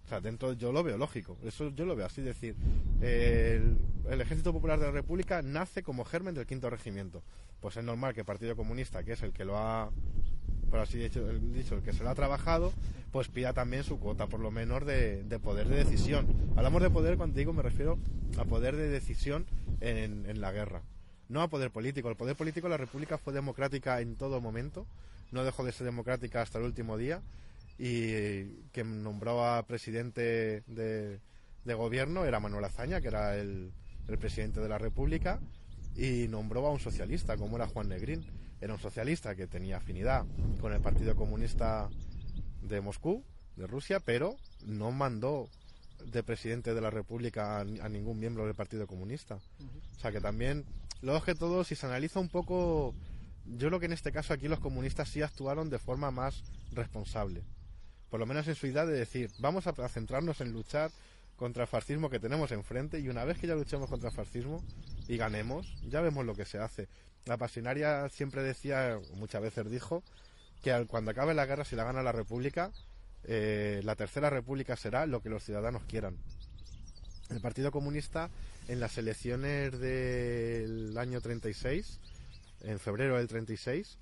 [0.06, 2.56] O sea, dentro yo lo veo lógico, eso yo lo veo así, decir,
[3.02, 3.78] el,
[4.10, 7.24] el, Ejército Popular de la República nace como germen del quinto regimiento.
[7.62, 9.90] Pues es normal que el Partido Comunista, que es el que lo ha,
[10.74, 12.74] por así dicho, el, que se lo ha trabajado,
[13.12, 16.26] pues pida también su cuota, por lo menos, de, de poder de decisión.
[16.56, 18.00] Hablamos de poder, cuando digo, me refiero
[18.40, 19.46] a poder de decisión
[19.82, 20.82] en, la guerra.
[21.30, 22.10] No a poder político.
[22.10, 24.88] El poder político de la República fue democrática en todo momento,
[25.32, 27.22] no dejó de ser democrática hasta el último día
[27.78, 31.20] y que nombró a presidente de,
[31.66, 33.72] de, gobierno era Manuel Azaña, que era el,
[34.08, 35.40] el, presidente de la República,
[35.96, 38.26] y nombró a un socialista, como era Juan Negrín.
[38.64, 40.26] Era un socialista que tenía afinidad
[40.62, 41.90] con el Partido Comunista
[42.62, 43.22] de Moscú,
[43.58, 45.50] de Rusia, pero no mandó
[46.06, 49.36] de presidente de la República a, a ningún miembro del Partido Comunista.
[49.36, 50.64] O sea que también,
[51.02, 52.96] luego que todo, si se analiza un poco,
[53.46, 57.44] yo creo que en este caso aquí los comunistas sí actuaron de forma más responsable.
[58.10, 60.90] Por lo menos en su idea de decir, vamos a, a centrarnos en luchar
[61.36, 64.64] contra el fascismo que tenemos enfrente y una vez que ya luchemos contra el fascismo
[65.08, 66.88] y ganemos, ya vemos lo que se hace.
[67.26, 70.04] La pasionaria siempre decía, muchas veces dijo,
[70.62, 72.72] que cuando acabe la guerra, si la gana la República,
[73.26, 76.18] eh, la tercera República será lo que los ciudadanos quieran.
[77.30, 78.30] El Partido Comunista
[78.68, 82.00] en las elecciones del año 36,
[82.62, 83.98] en febrero del 36,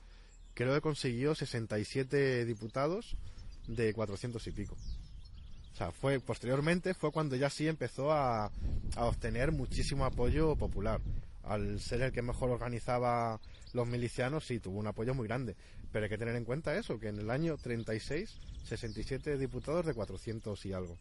[0.53, 3.15] creo que consiguió 67 diputados
[3.67, 4.77] de 400 y pico.
[5.73, 8.51] O sea, fue posteriormente fue cuando ya sí empezó a,
[8.95, 11.01] a obtener muchísimo apoyo popular.
[11.43, 13.39] Al ser el que mejor organizaba
[13.73, 15.55] los milicianos, sí, tuvo un apoyo muy grande.
[15.91, 19.93] Pero hay que tener en cuenta eso, que en el año 36, 67 diputados de
[19.93, 20.97] 400 y algo.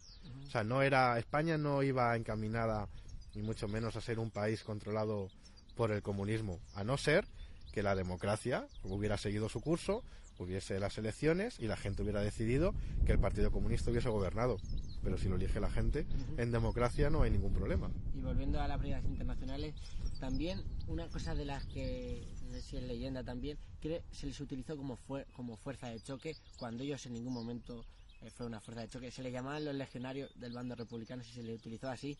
[0.47, 2.87] O sea, no era, España no iba encaminada,
[3.35, 5.29] ni mucho menos a ser un país controlado
[5.75, 7.25] por el comunismo, a no ser
[7.71, 10.03] que la democracia hubiera seguido su curso,
[10.37, 12.73] hubiese las elecciones y la gente hubiera decidido
[13.05, 14.57] que el Partido Comunista hubiese gobernado.
[15.03, 16.05] Pero si lo elige la gente,
[16.37, 17.89] en democracia no hay ningún problema.
[18.15, 19.73] Y volviendo a las brigadas internacionales,
[20.19, 24.39] también una cosa de las que, no sé si es leyenda también, que se les
[24.39, 27.83] utilizó como, fue, como fuerza de choque cuando ellos en ningún momento
[28.21, 29.11] eh, fue una fuerza de choque.
[29.11, 32.17] Se les llamaban los legionarios del bando republicano y se les utilizó así.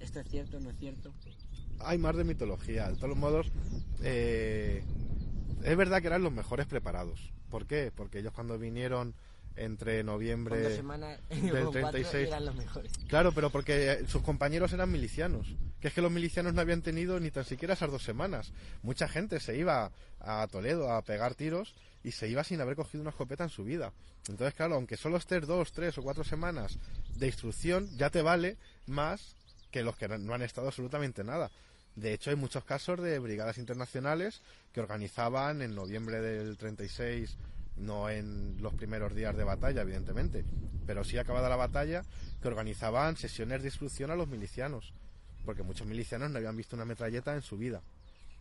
[0.00, 1.14] ¿Esto es cierto no es cierto?
[1.80, 2.90] Hay más de mitología.
[2.90, 3.50] De todos modos,
[4.02, 4.82] eh,
[5.64, 7.32] es verdad que eran los mejores preparados.
[7.50, 7.90] ¿Por qué?
[7.94, 9.14] Porque ellos cuando vinieron
[9.56, 10.58] entre noviembre...
[10.58, 11.00] del con
[11.50, 12.28] cuatro 36.
[12.28, 12.92] eran los mejores.
[13.08, 15.54] Claro, pero porque eh, sus compañeros eran milicianos.
[15.80, 18.52] Que es que los milicianos no habían tenido ni tan siquiera esas dos semanas.
[18.82, 23.00] Mucha gente se iba a Toledo a pegar tiros y se iba sin haber cogido
[23.00, 23.92] una escopeta en su vida.
[24.28, 26.78] Entonces, claro, aunque solo estés dos, tres o cuatro semanas
[27.16, 29.36] de instrucción, ya te vale más
[29.70, 31.50] que los que no han estado absolutamente nada.
[31.96, 34.40] De hecho, hay muchos casos de brigadas internacionales
[34.72, 37.36] que organizaban en noviembre del 36,
[37.76, 40.44] no en los primeros días de batalla, evidentemente,
[40.86, 42.04] pero sí acabada la batalla,
[42.42, 44.92] que organizaban sesiones de instrucción a los milicianos,
[45.44, 47.80] porque muchos milicianos no habían visto una metralleta en su vida.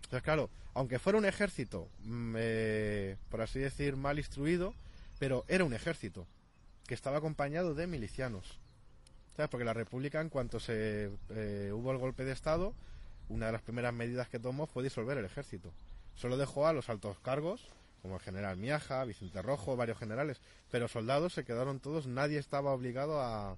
[0.03, 4.73] Entonces, claro, aunque fuera un ejército, mm, eh, por así decir, mal instruido,
[5.19, 6.27] pero era un ejército
[6.87, 8.59] que estaba acompañado de milicianos.
[9.35, 9.49] ¿Sabes?
[9.49, 12.73] Porque la República, en cuanto se eh, hubo el golpe de Estado,
[13.29, 15.71] una de las primeras medidas que tomó fue disolver el ejército.
[16.15, 17.67] Solo dejó a los altos cargos,
[18.01, 22.71] como el general Miaja, Vicente Rojo, varios generales, pero soldados se quedaron todos, nadie estaba
[22.71, 23.57] obligado a,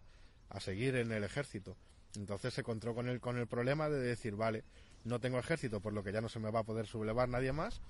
[0.49, 1.75] a seguir en el ejército.
[2.15, 4.63] Entonces se encontró con el, con el problema de decir, vale,
[5.03, 7.51] no tengo ejército, por lo que ya no se me va a poder sublevar nadie
[7.51, 7.81] más,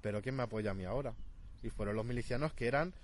[0.00, 1.14] pero ¿quién me apoya a mí ahora?
[1.62, 2.94] Y fueron los milicianos que eran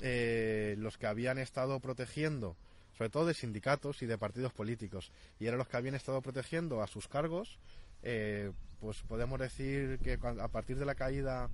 [0.00, 2.56] eh, los que habían estado protegiendo,
[3.00, 6.82] sobre todo de sindicatos y de partidos políticos, y eran los que habían estado protegiendo
[6.82, 7.58] a sus cargos,
[8.02, 11.48] eh, pues podemos decir que a partir de la caída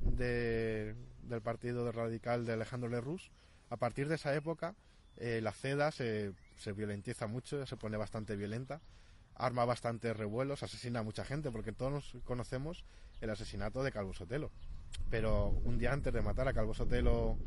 [0.00, 3.20] de- del partido radical de Alejandro Lerroux,
[3.68, 4.74] a partir de esa época,
[5.16, 8.80] eh, la CEDA se, se violentiza mucho, se pone bastante violenta,
[9.36, 12.84] arma bastantes revuelos, asesina a mucha gente, porque todos conocemos
[13.20, 14.50] el asesinato de Calvo Sotelo.
[15.08, 17.38] Pero un día antes de matar a Calvo Sotelo,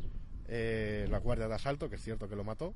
[0.47, 2.73] eh, la Guardia de Asalto, que es cierto que lo mató,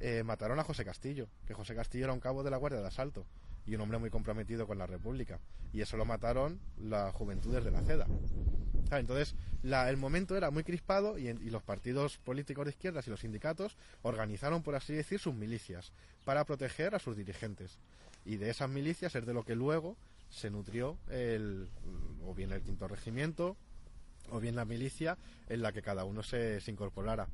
[0.00, 2.86] eh, mataron a José Castillo, que José Castillo era un cabo de la Guardia de
[2.88, 3.26] Asalto
[3.66, 5.40] y un hombre muy comprometido con la República.
[5.72, 8.06] Y eso lo mataron las juventudes de la CEDA.
[8.90, 13.10] Ah, entonces, la- el momento era muy crispado y, los partidos políticos de izquierdas y
[13.10, 15.92] los sindicatos organizaron, por así decir, sus milicias
[16.24, 17.78] para proteger a sus dirigentes.
[18.24, 19.96] Y de esas milicias es de lo que luego
[20.30, 21.68] se nutrió el,
[22.24, 23.56] o bien el quinto regimiento
[24.30, 25.16] o bien la milicia
[25.48, 27.28] en la que cada uno se, se incorporara.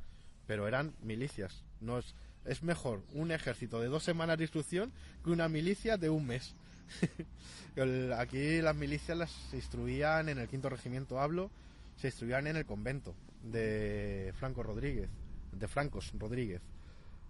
[0.47, 1.63] Pero eran milicias.
[1.81, 4.93] No es, es mejor un ejército de dos semanas de instrucción
[5.25, 6.55] que una milicia de un mes.
[8.19, 11.51] Aquí las milicias las instruían en el quinto regimiento, hablo,
[11.97, 15.09] se instruían en el convento de Franco Rodríguez,
[15.53, 16.61] de Francos Rodríguez,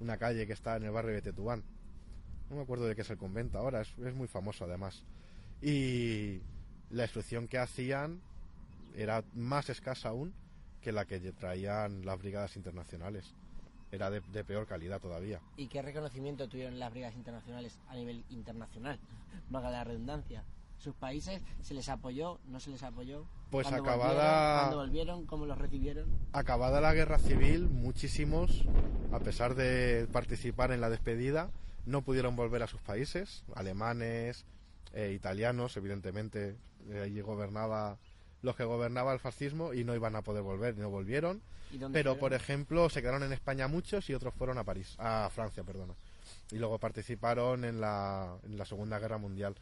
[0.00, 1.62] una calle que está en el barrio de Tetuán.
[2.50, 5.04] No me acuerdo de qué es el convento ahora, es, es muy famoso además.
[5.60, 6.40] Y
[6.90, 8.20] la instrucción que hacían
[8.96, 10.34] era más escasa aún
[10.80, 13.32] que la que traían las brigadas internacionales.
[13.92, 15.38] Era de, de peor calidad todavía.
[15.58, 18.98] ¿Y qué reconocimiento tuvieron las brigadas internacionales a nivel internacional?
[19.50, 20.42] Valga la redundancia.
[20.78, 22.38] ¿Sus países se les apoyó?
[22.48, 23.26] ¿No se les apoyó?
[23.50, 24.58] Pues ¿Cuándo acabada- volvieron?
[24.60, 25.26] ¿Cuándo volvieron?
[25.26, 26.08] ¿Cómo los recibieron?
[26.32, 28.64] Acabada la guerra civil, muchísimos,
[29.12, 31.50] a pesar de participar en la despedida,
[31.84, 33.44] no pudieron volver a sus países.
[33.54, 34.46] Alemanes,
[34.94, 36.56] eh, italianos, evidentemente,
[36.88, 37.98] eh, allí gobernaba
[38.42, 41.40] los que gobernaba el fascismo y no iban a poder volver, no volvieron.
[41.72, 42.20] ¿Y dónde Pero, fueron?
[42.20, 45.94] por ejemplo, se quedaron en España muchos y otros fueron a París, a Francia, perdona.
[46.50, 49.54] Y luego participaron en la, en la Segunda Guerra Mundial.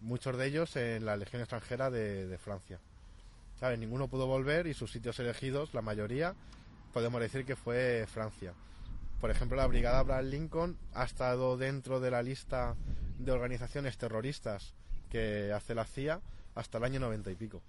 [0.00, 2.78] Muchos de ellos en la Legión extranjera de, de Francia.
[3.58, 3.78] ¿Sabes?
[3.78, 6.34] Ninguno pudo volver y sus sitios elegidos, la mayoría,
[6.92, 8.54] podemos decir que fue Francia.
[9.20, 12.76] Por ejemplo, la Brigada Abraham Lincoln ha estado dentro de la lista
[13.18, 14.74] de organizaciones terroristas
[15.10, 16.20] que hace la CIA
[16.54, 17.60] hasta el año noventa y pico.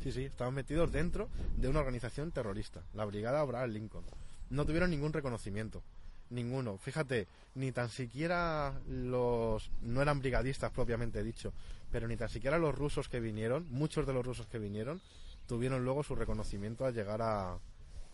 [0.00, 4.04] Sí, sí, estaban metidos dentro de una organización terrorista, la Brigada Abraham Lincoln.
[4.50, 5.82] No tuvieron ningún reconocimiento,
[6.30, 6.76] ninguno.
[6.78, 9.70] Fíjate, ni tan siquiera los...
[9.82, 11.52] no eran brigadistas propiamente dicho,
[11.90, 15.00] pero ni tan siquiera los rusos que vinieron, muchos de los rusos que vinieron,
[15.46, 17.58] tuvieron luego su reconocimiento al llegar a,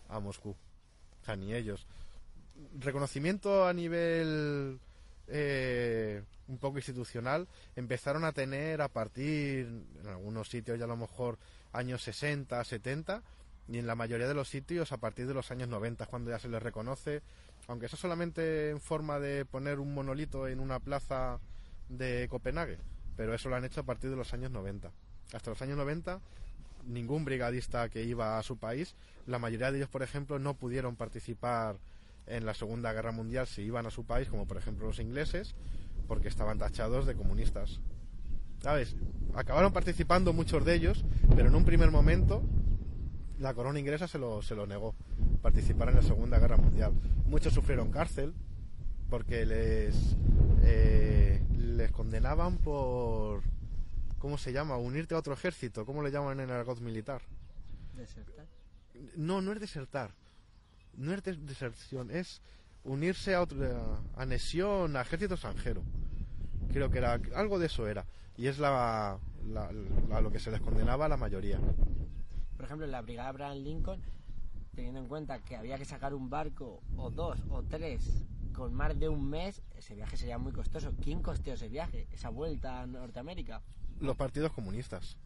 [0.09, 0.49] a Moscú.
[0.49, 1.85] O sea, ni ellos.
[2.79, 4.79] Reconocimiento a nivel
[6.69, 9.65] poco institucional empezaron a tener a partir,
[10.01, 11.39] en algunos sitios ya a lo mejor
[11.73, 13.23] años 60, 70,
[13.67, 16.37] y en la mayoría de los sitios a partir de los años 90, cuando ya
[16.37, 17.23] se les reconoce,
[17.67, 21.39] aunque eso solamente en forma de poner un monolito en una plaza
[21.87, 22.77] de Copenhague,
[23.17, 24.91] pero eso lo han hecho a partir de los años 90.
[25.33, 26.21] Hasta los años 90
[26.85, 28.95] ningún brigadista que iba a su país,
[29.25, 31.77] la mayoría de ellos, por ejemplo, no pudieron participar
[32.27, 35.55] en la Segunda Guerra Mundial si iban a su país, como por ejemplo los ingleses,
[36.09, 37.79] porque estaban tachados de comunistas.
[38.61, 38.97] ¿Sabes?
[39.35, 41.05] Acabaron participando muchos de ellos,
[41.35, 42.43] pero en un primer momento
[43.39, 44.95] la corona inglesa se lo, se lo negó,
[45.41, 46.91] participar en la Segunda Guerra Mundial.
[47.25, 48.33] Muchos sufrieron cárcel
[49.09, 50.17] porque les,
[50.63, 53.41] eh, les condenaban por,
[54.17, 54.75] ¿cómo se llama?
[54.77, 57.21] Unirte a otro ejército, ¿cómo le llaman en el argot militar?
[57.95, 58.45] ¿Desertar?
[59.15, 60.11] No, no es desertar.
[60.97, 62.41] No es des- deserción, es
[62.83, 65.83] unirse a otra anexión a ejército extranjero.
[66.71, 68.05] Creo que era algo de eso era.
[68.37, 71.59] Y es la, la- la- a lo que se les condenaba a la mayoría.
[72.55, 74.01] Por ejemplo, la Brigada Abraham Lincoln,
[74.75, 78.97] teniendo en cuenta que había que sacar un barco o dos o tres con más
[78.99, 80.91] de un mes, ese viaje sería muy costoso.
[81.01, 83.61] ¿Quién costeó ese viaje, esa vuelta a Norteamérica?
[83.99, 85.17] Los partidos comunistas.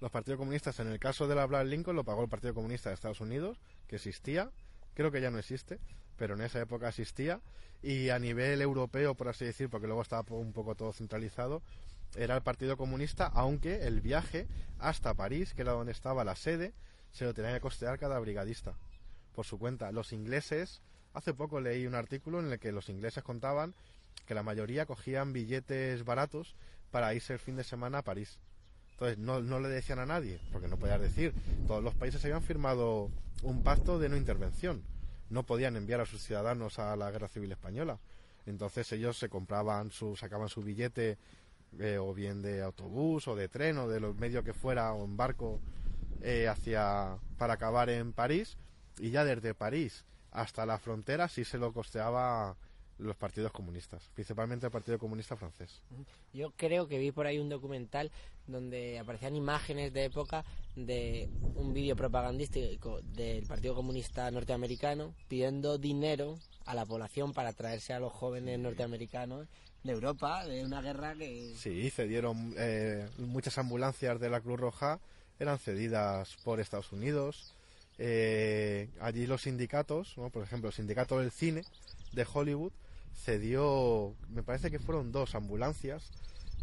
[0.00, 2.90] Los partidos comunistas, en el caso de la Abraham Lincoln, lo pagó el Partido Comunista
[2.90, 4.50] de Estados Unidos, que existía.
[4.94, 5.78] Creo que ya no existe,
[6.16, 7.40] pero en esa época existía.
[7.82, 11.62] Y a nivel europeo, por así decir, porque luego estaba un poco todo centralizado,
[12.16, 14.46] era el Partido Comunista, aunque el viaje
[14.78, 16.72] hasta París, que era donde estaba la sede,
[17.10, 18.74] se lo tenía que costear cada brigadista,
[19.34, 19.92] por su cuenta.
[19.92, 20.80] Los ingleses,
[21.12, 23.74] hace poco leí un artículo en el que los ingleses contaban
[24.26, 26.54] que la mayoría cogían billetes baratos
[26.90, 28.38] para irse el fin de semana a París.
[28.94, 31.34] Entonces no, no le decían a nadie, porque no podías decir.
[31.66, 33.10] Todos los países habían firmado
[33.42, 34.82] un pacto de no intervención.
[35.30, 37.98] No podían enviar a sus ciudadanos a la guerra civil española.
[38.46, 41.18] Entonces ellos se compraban su, sacaban su billete
[41.78, 45.04] eh, o bien de autobús o de tren o de los medios que fuera o
[45.04, 45.60] en barco
[46.22, 48.56] eh, hacia para acabar en París
[48.98, 52.56] y ya desde París hasta la frontera sí se lo costeaba
[52.98, 55.82] los partidos comunistas, principalmente el Partido Comunista francés.
[56.32, 58.10] Yo creo que vi por ahí un documental
[58.46, 60.44] donde aparecían imágenes de época
[60.76, 67.92] de un vídeo propagandístico del Partido Comunista norteamericano pidiendo dinero a la población para traerse
[67.92, 69.48] a los jóvenes norteamericanos
[69.82, 74.98] de Europa de una guerra que Sí, cedieron eh, muchas ambulancias de la Cruz Roja
[75.38, 77.54] eran cedidas por Estados Unidos.
[77.98, 80.30] Eh, allí los sindicatos, ¿no?
[80.30, 81.62] por ejemplo, el sindicato del cine
[82.14, 82.72] de Hollywood
[83.14, 86.10] cedió, me parece que fueron dos ambulancias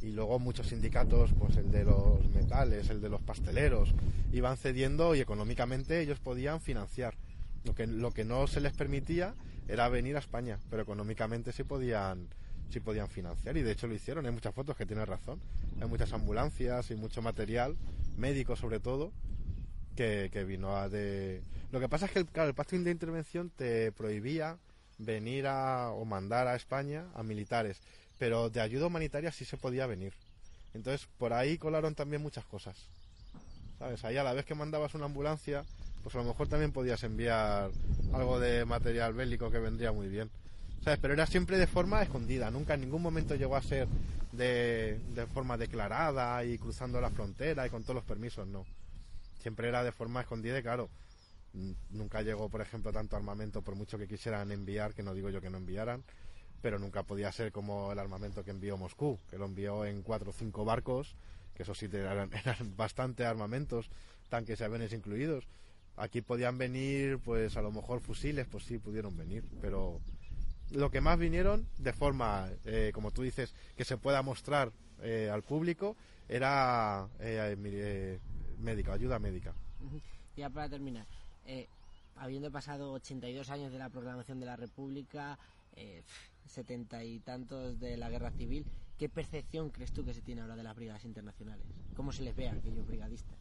[0.02, 3.94] y luego muchos sindicatos, pues el de los metales, el de los pasteleros,
[4.32, 7.16] iban cediendo y económicamente ellos podían financiar.
[7.64, 9.36] Lo que, lo que no se les permitía
[9.68, 12.28] era venir a España, pero económicamente sí podían,
[12.72, 14.26] sí podían financiar y de hecho lo hicieron.
[14.26, 15.40] Hay muchas fotos que tienes razón.
[15.80, 17.76] Hay muchas ambulancias y mucho material,
[18.18, 19.12] médico sobre todo,
[19.96, 21.42] que, que vino a de...
[21.72, 24.58] Lo que pasa es que el, claro, el pacto de intervención te prohibía
[25.02, 27.78] venir a, o mandar a España a militares,
[28.18, 30.14] pero de ayuda humanitaria sí se podía venir.
[30.74, 32.78] Entonces por ahí colaron también muchas cosas.
[33.80, 34.06] ¿Sabes?
[34.06, 35.64] Ahí a la vez que mandabas una ambulancia,
[36.04, 37.72] pues a lo mejor también podías enviar
[38.14, 40.30] algo de material bélico que vendría muy bien.
[40.84, 41.00] ¿Sabes?
[41.00, 43.88] Pero era siempre de forma escondida, nunca en ningún momento llegó a ser
[44.32, 48.66] de, de forma declarada y cruzando la frontera y con todos los permisos, no.
[49.42, 50.90] Siempre era de forma escondida y claro,
[51.90, 55.42] nunca llegó, por ejemplo, tanto armamento por mucho que quisieran enviar, que no digo yo
[55.42, 56.04] que no enviaran,
[56.62, 60.32] pero nunca podía ser como el armamento que envió Moscú, que lo envió en cuatro
[60.32, 61.16] o cinco barcos,
[61.56, 63.90] que eso sí eran, eran bastante armamentos,
[64.30, 65.48] tanques y aviones incluidos.
[65.98, 70.00] Aquí podían venir, pues a lo mejor fusiles, pues sí pudieron venir, pero
[70.72, 74.72] lo que más vinieron de forma, eh, como tú dices, que se pueda mostrar
[75.02, 75.98] eh, al público,
[76.30, 78.20] era eh, eh,
[78.60, 79.54] médica, ayuda médica.
[80.38, 81.06] Ya para terminar,
[81.46, 81.68] eh,
[82.18, 85.38] habiendo pasado 82 años de la proclamación de la República,
[85.76, 86.04] eh,
[86.48, 88.66] setenta y tantos de la guerra civil,
[88.98, 91.66] ¿qué percepción crees tú que se tiene ahora de las brigadas internacionales?
[91.96, 93.38] ¿Cómo se les ve a aquellos brigadistas?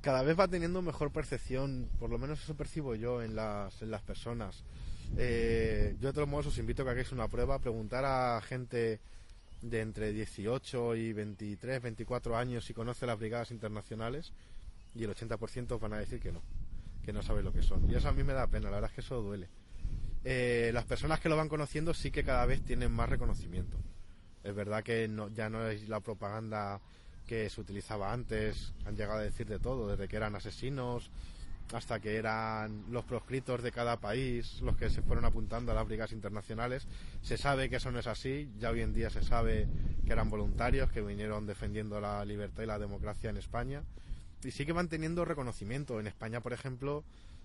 [0.00, 3.90] Cada vez va teniendo mejor percepción, por lo menos eso percibo yo en las, en
[3.90, 4.62] las personas.
[5.16, 9.00] Eh, yo de todos modos os invito a que hagáis una prueba, preguntar a gente
[9.62, 14.32] de entre 18 y 23, 24 años si conoce las brigadas internacionales
[14.94, 16.42] y el 80% van a decir que no,
[17.04, 17.90] que no sabe lo que son.
[17.90, 19.48] Y eso a mí me da pena, la verdad es que eso duele.
[20.24, 23.76] Eh, las personas que lo van conociendo sí que cada vez tienen más reconocimiento.
[24.42, 26.80] Es verdad que no, ya no es la propaganda
[27.26, 31.10] que se utilizaba antes, han llegado a decir de todo, desde que eran asesinos
[31.72, 35.86] hasta que eran los proscritos de cada país los que se fueron apuntando a las
[35.86, 36.86] brigadas internacionales.
[37.22, 39.66] Se sabe que eso no es así, ya hoy en día se sabe
[40.04, 43.82] que eran voluntarios, que vinieron defendiendo la libertad y la democracia en España.
[44.44, 45.98] Y sí que van teniendo reconocimiento.
[46.00, 47.04] En España, por ejemplo,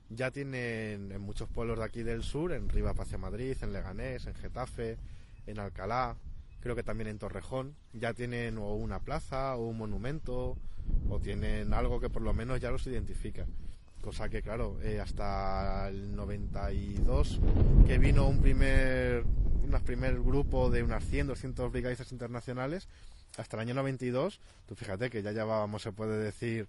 [0.09, 4.25] ya tienen en muchos pueblos de aquí del sur, en Rivas hacia Madrid, en Leganés,
[4.27, 4.97] en Getafe,
[5.45, 6.17] en Alcalá,
[6.61, 10.57] creo que también en Torrejón, ya tienen o una plaza o un monumento
[11.09, 13.45] o tienen algo que por lo menos ya los identifica.
[14.01, 17.39] Cosa que, claro, eh, hasta el 92,
[17.85, 22.87] que vino un primer, un primer grupo de unas 100, 200 brigadistas internacionales,
[23.37, 26.67] hasta el año 92, tú fíjate que ya llevábamos, se puede decir,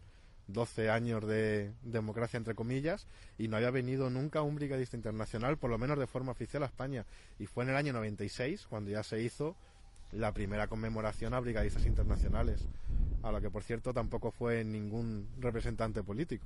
[0.52, 3.06] 12 años de democracia, entre comillas,
[3.38, 6.66] y no había venido nunca un brigadista internacional, por lo menos de forma oficial, a
[6.66, 7.06] España.
[7.38, 9.56] Y fue en el año 96 cuando ya se hizo
[10.12, 12.66] la primera conmemoración a brigadistas internacionales,
[13.22, 16.44] a la que, por cierto, tampoco fue ningún representante político.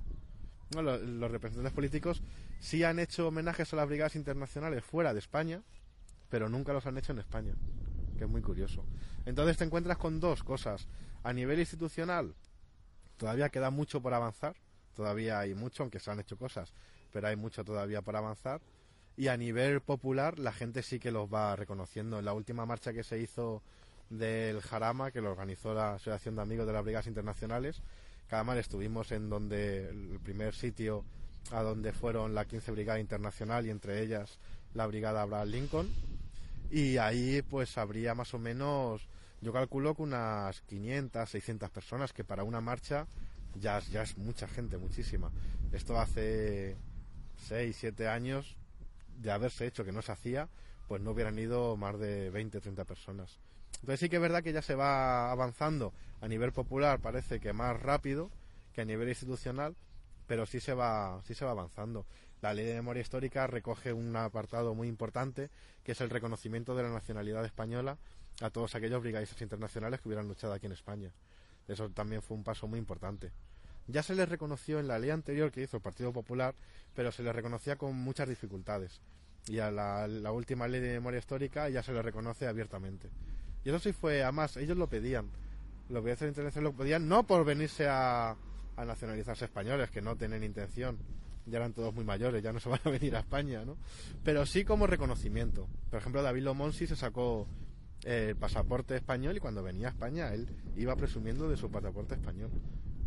[0.75, 2.23] los, los representantes políticos
[2.61, 5.63] sí han hecho homenajes a las brigadas internacionales fuera de España,
[6.29, 7.55] pero nunca los han hecho en España,
[8.19, 8.85] que es muy curioso.
[9.25, 10.89] Entonces te encuentras con dos cosas.
[11.23, 12.35] A nivel institucional,
[13.17, 14.57] todavía queda mucho por avanzar,
[14.95, 16.73] todavía hay mucho, aunque se han hecho cosas,
[17.13, 18.61] pero hay mucho todavía por avanzar.
[19.17, 22.19] Y a nivel popular, la gente sí que los va reconociendo.
[22.19, 23.63] En la última marcha que se hizo
[24.11, 27.81] del Jarama, que lo organizó la Asociación de Amigos de las Brigadas Internacionales,
[28.29, 31.05] cada mal estuvimos en donde el primer sitio
[31.51, 34.39] a donde fueron la 15 Brigada Internacional y entre ellas
[34.73, 35.91] la Brigada Abraham Lincoln.
[36.71, 39.07] Y ahí pues habría más o menos
[39.45, 43.07] yo calculo que unas 500, 600 personas, que para una marcha
[43.61, 45.31] ya, ya es mucha gente, muchísima.
[45.71, 46.79] Esto hace
[47.49, 48.57] 6, 7 años
[49.19, 50.49] de haberse hecho que no se hacía,
[50.89, 53.39] pues no hubieran ido más de 20, 30 personas.
[53.75, 55.93] Entonces sí que es verdad que ya se va avanzando
[56.23, 58.31] a nivel popular, parece que más rápido
[58.73, 59.77] que a nivel institucional,
[60.27, 62.07] pero sí se va, sí se va avanzando.
[62.41, 65.51] La ley de memoria histórica recoge un apartado muy importante,
[65.83, 67.99] que es el reconocimiento de la nacionalidad española
[68.41, 71.13] a todos aquellos brigadistas internacionales que hubieran luchado aquí en España.
[71.69, 73.33] Eso también fue un paso muy importante.
[73.87, 76.55] Ya se les reconoció en la ley anterior que hizo el Partido Popular,
[76.95, 79.01] pero se les reconocía con muchas dificultades.
[79.47, 83.11] Y a la, última ley de memoria histórica ya se les reconoce abiertamente.
[83.63, 85.29] Y eso sí fue, además, ellos lo pedían.
[85.91, 88.37] Los brigadistas internacionales lo pedían no por venirse a,
[88.77, 90.99] a nacionalizarse españoles, que no tienen intención,
[91.47, 93.77] ya eran todos muy mayores, ya no se van a venir a España, ¿no?
[94.23, 95.69] Pero sí como reconocimiento.
[95.91, 97.47] Por ejemplo, David Lomonsi se sacó
[98.05, 102.51] el pasaporte español y cuando venía a España él iba presumiendo de su pasaporte español.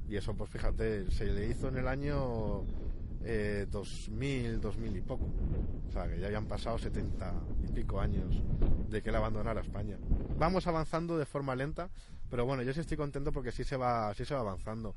[0.09, 2.63] Y eso, pues fíjate, se le hizo en el año
[3.23, 5.25] eh, 2000, 2000 y poco.
[5.87, 7.33] O sea, que ya habían pasado 70
[7.67, 8.41] y pico años
[8.89, 9.97] de que él abandonara España.
[10.37, 11.89] Vamos avanzando de forma lenta,
[12.29, 14.95] pero bueno, yo sí estoy contento porque sí se va, sí se va avanzando.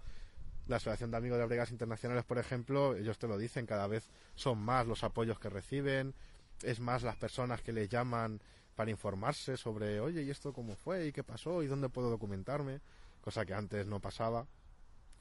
[0.69, 4.09] La Asociación de Amigos de Bregas Internacionales, por ejemplo, ellos te lo dicen, cada vez
[4.37, 6.15] son más los apoyos que reciben,
[6.63, 8.41] es más las personas que les llaman
[8.77, 11.07] para informarse sobre, oye, ¿y esto cómo fue?
[11.07, 11.63] ¿Y qué pasó?
[11.63, 12.81] ¿Y dónde puedo documentarme?
[13.21, 14.47] Cosa que antes no pasaba.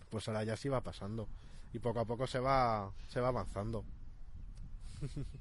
[0.10, 1.28] Pues ahora ya sí va pasando.
[1.74, 3.84] Y poco a poco se va, se va avanzando.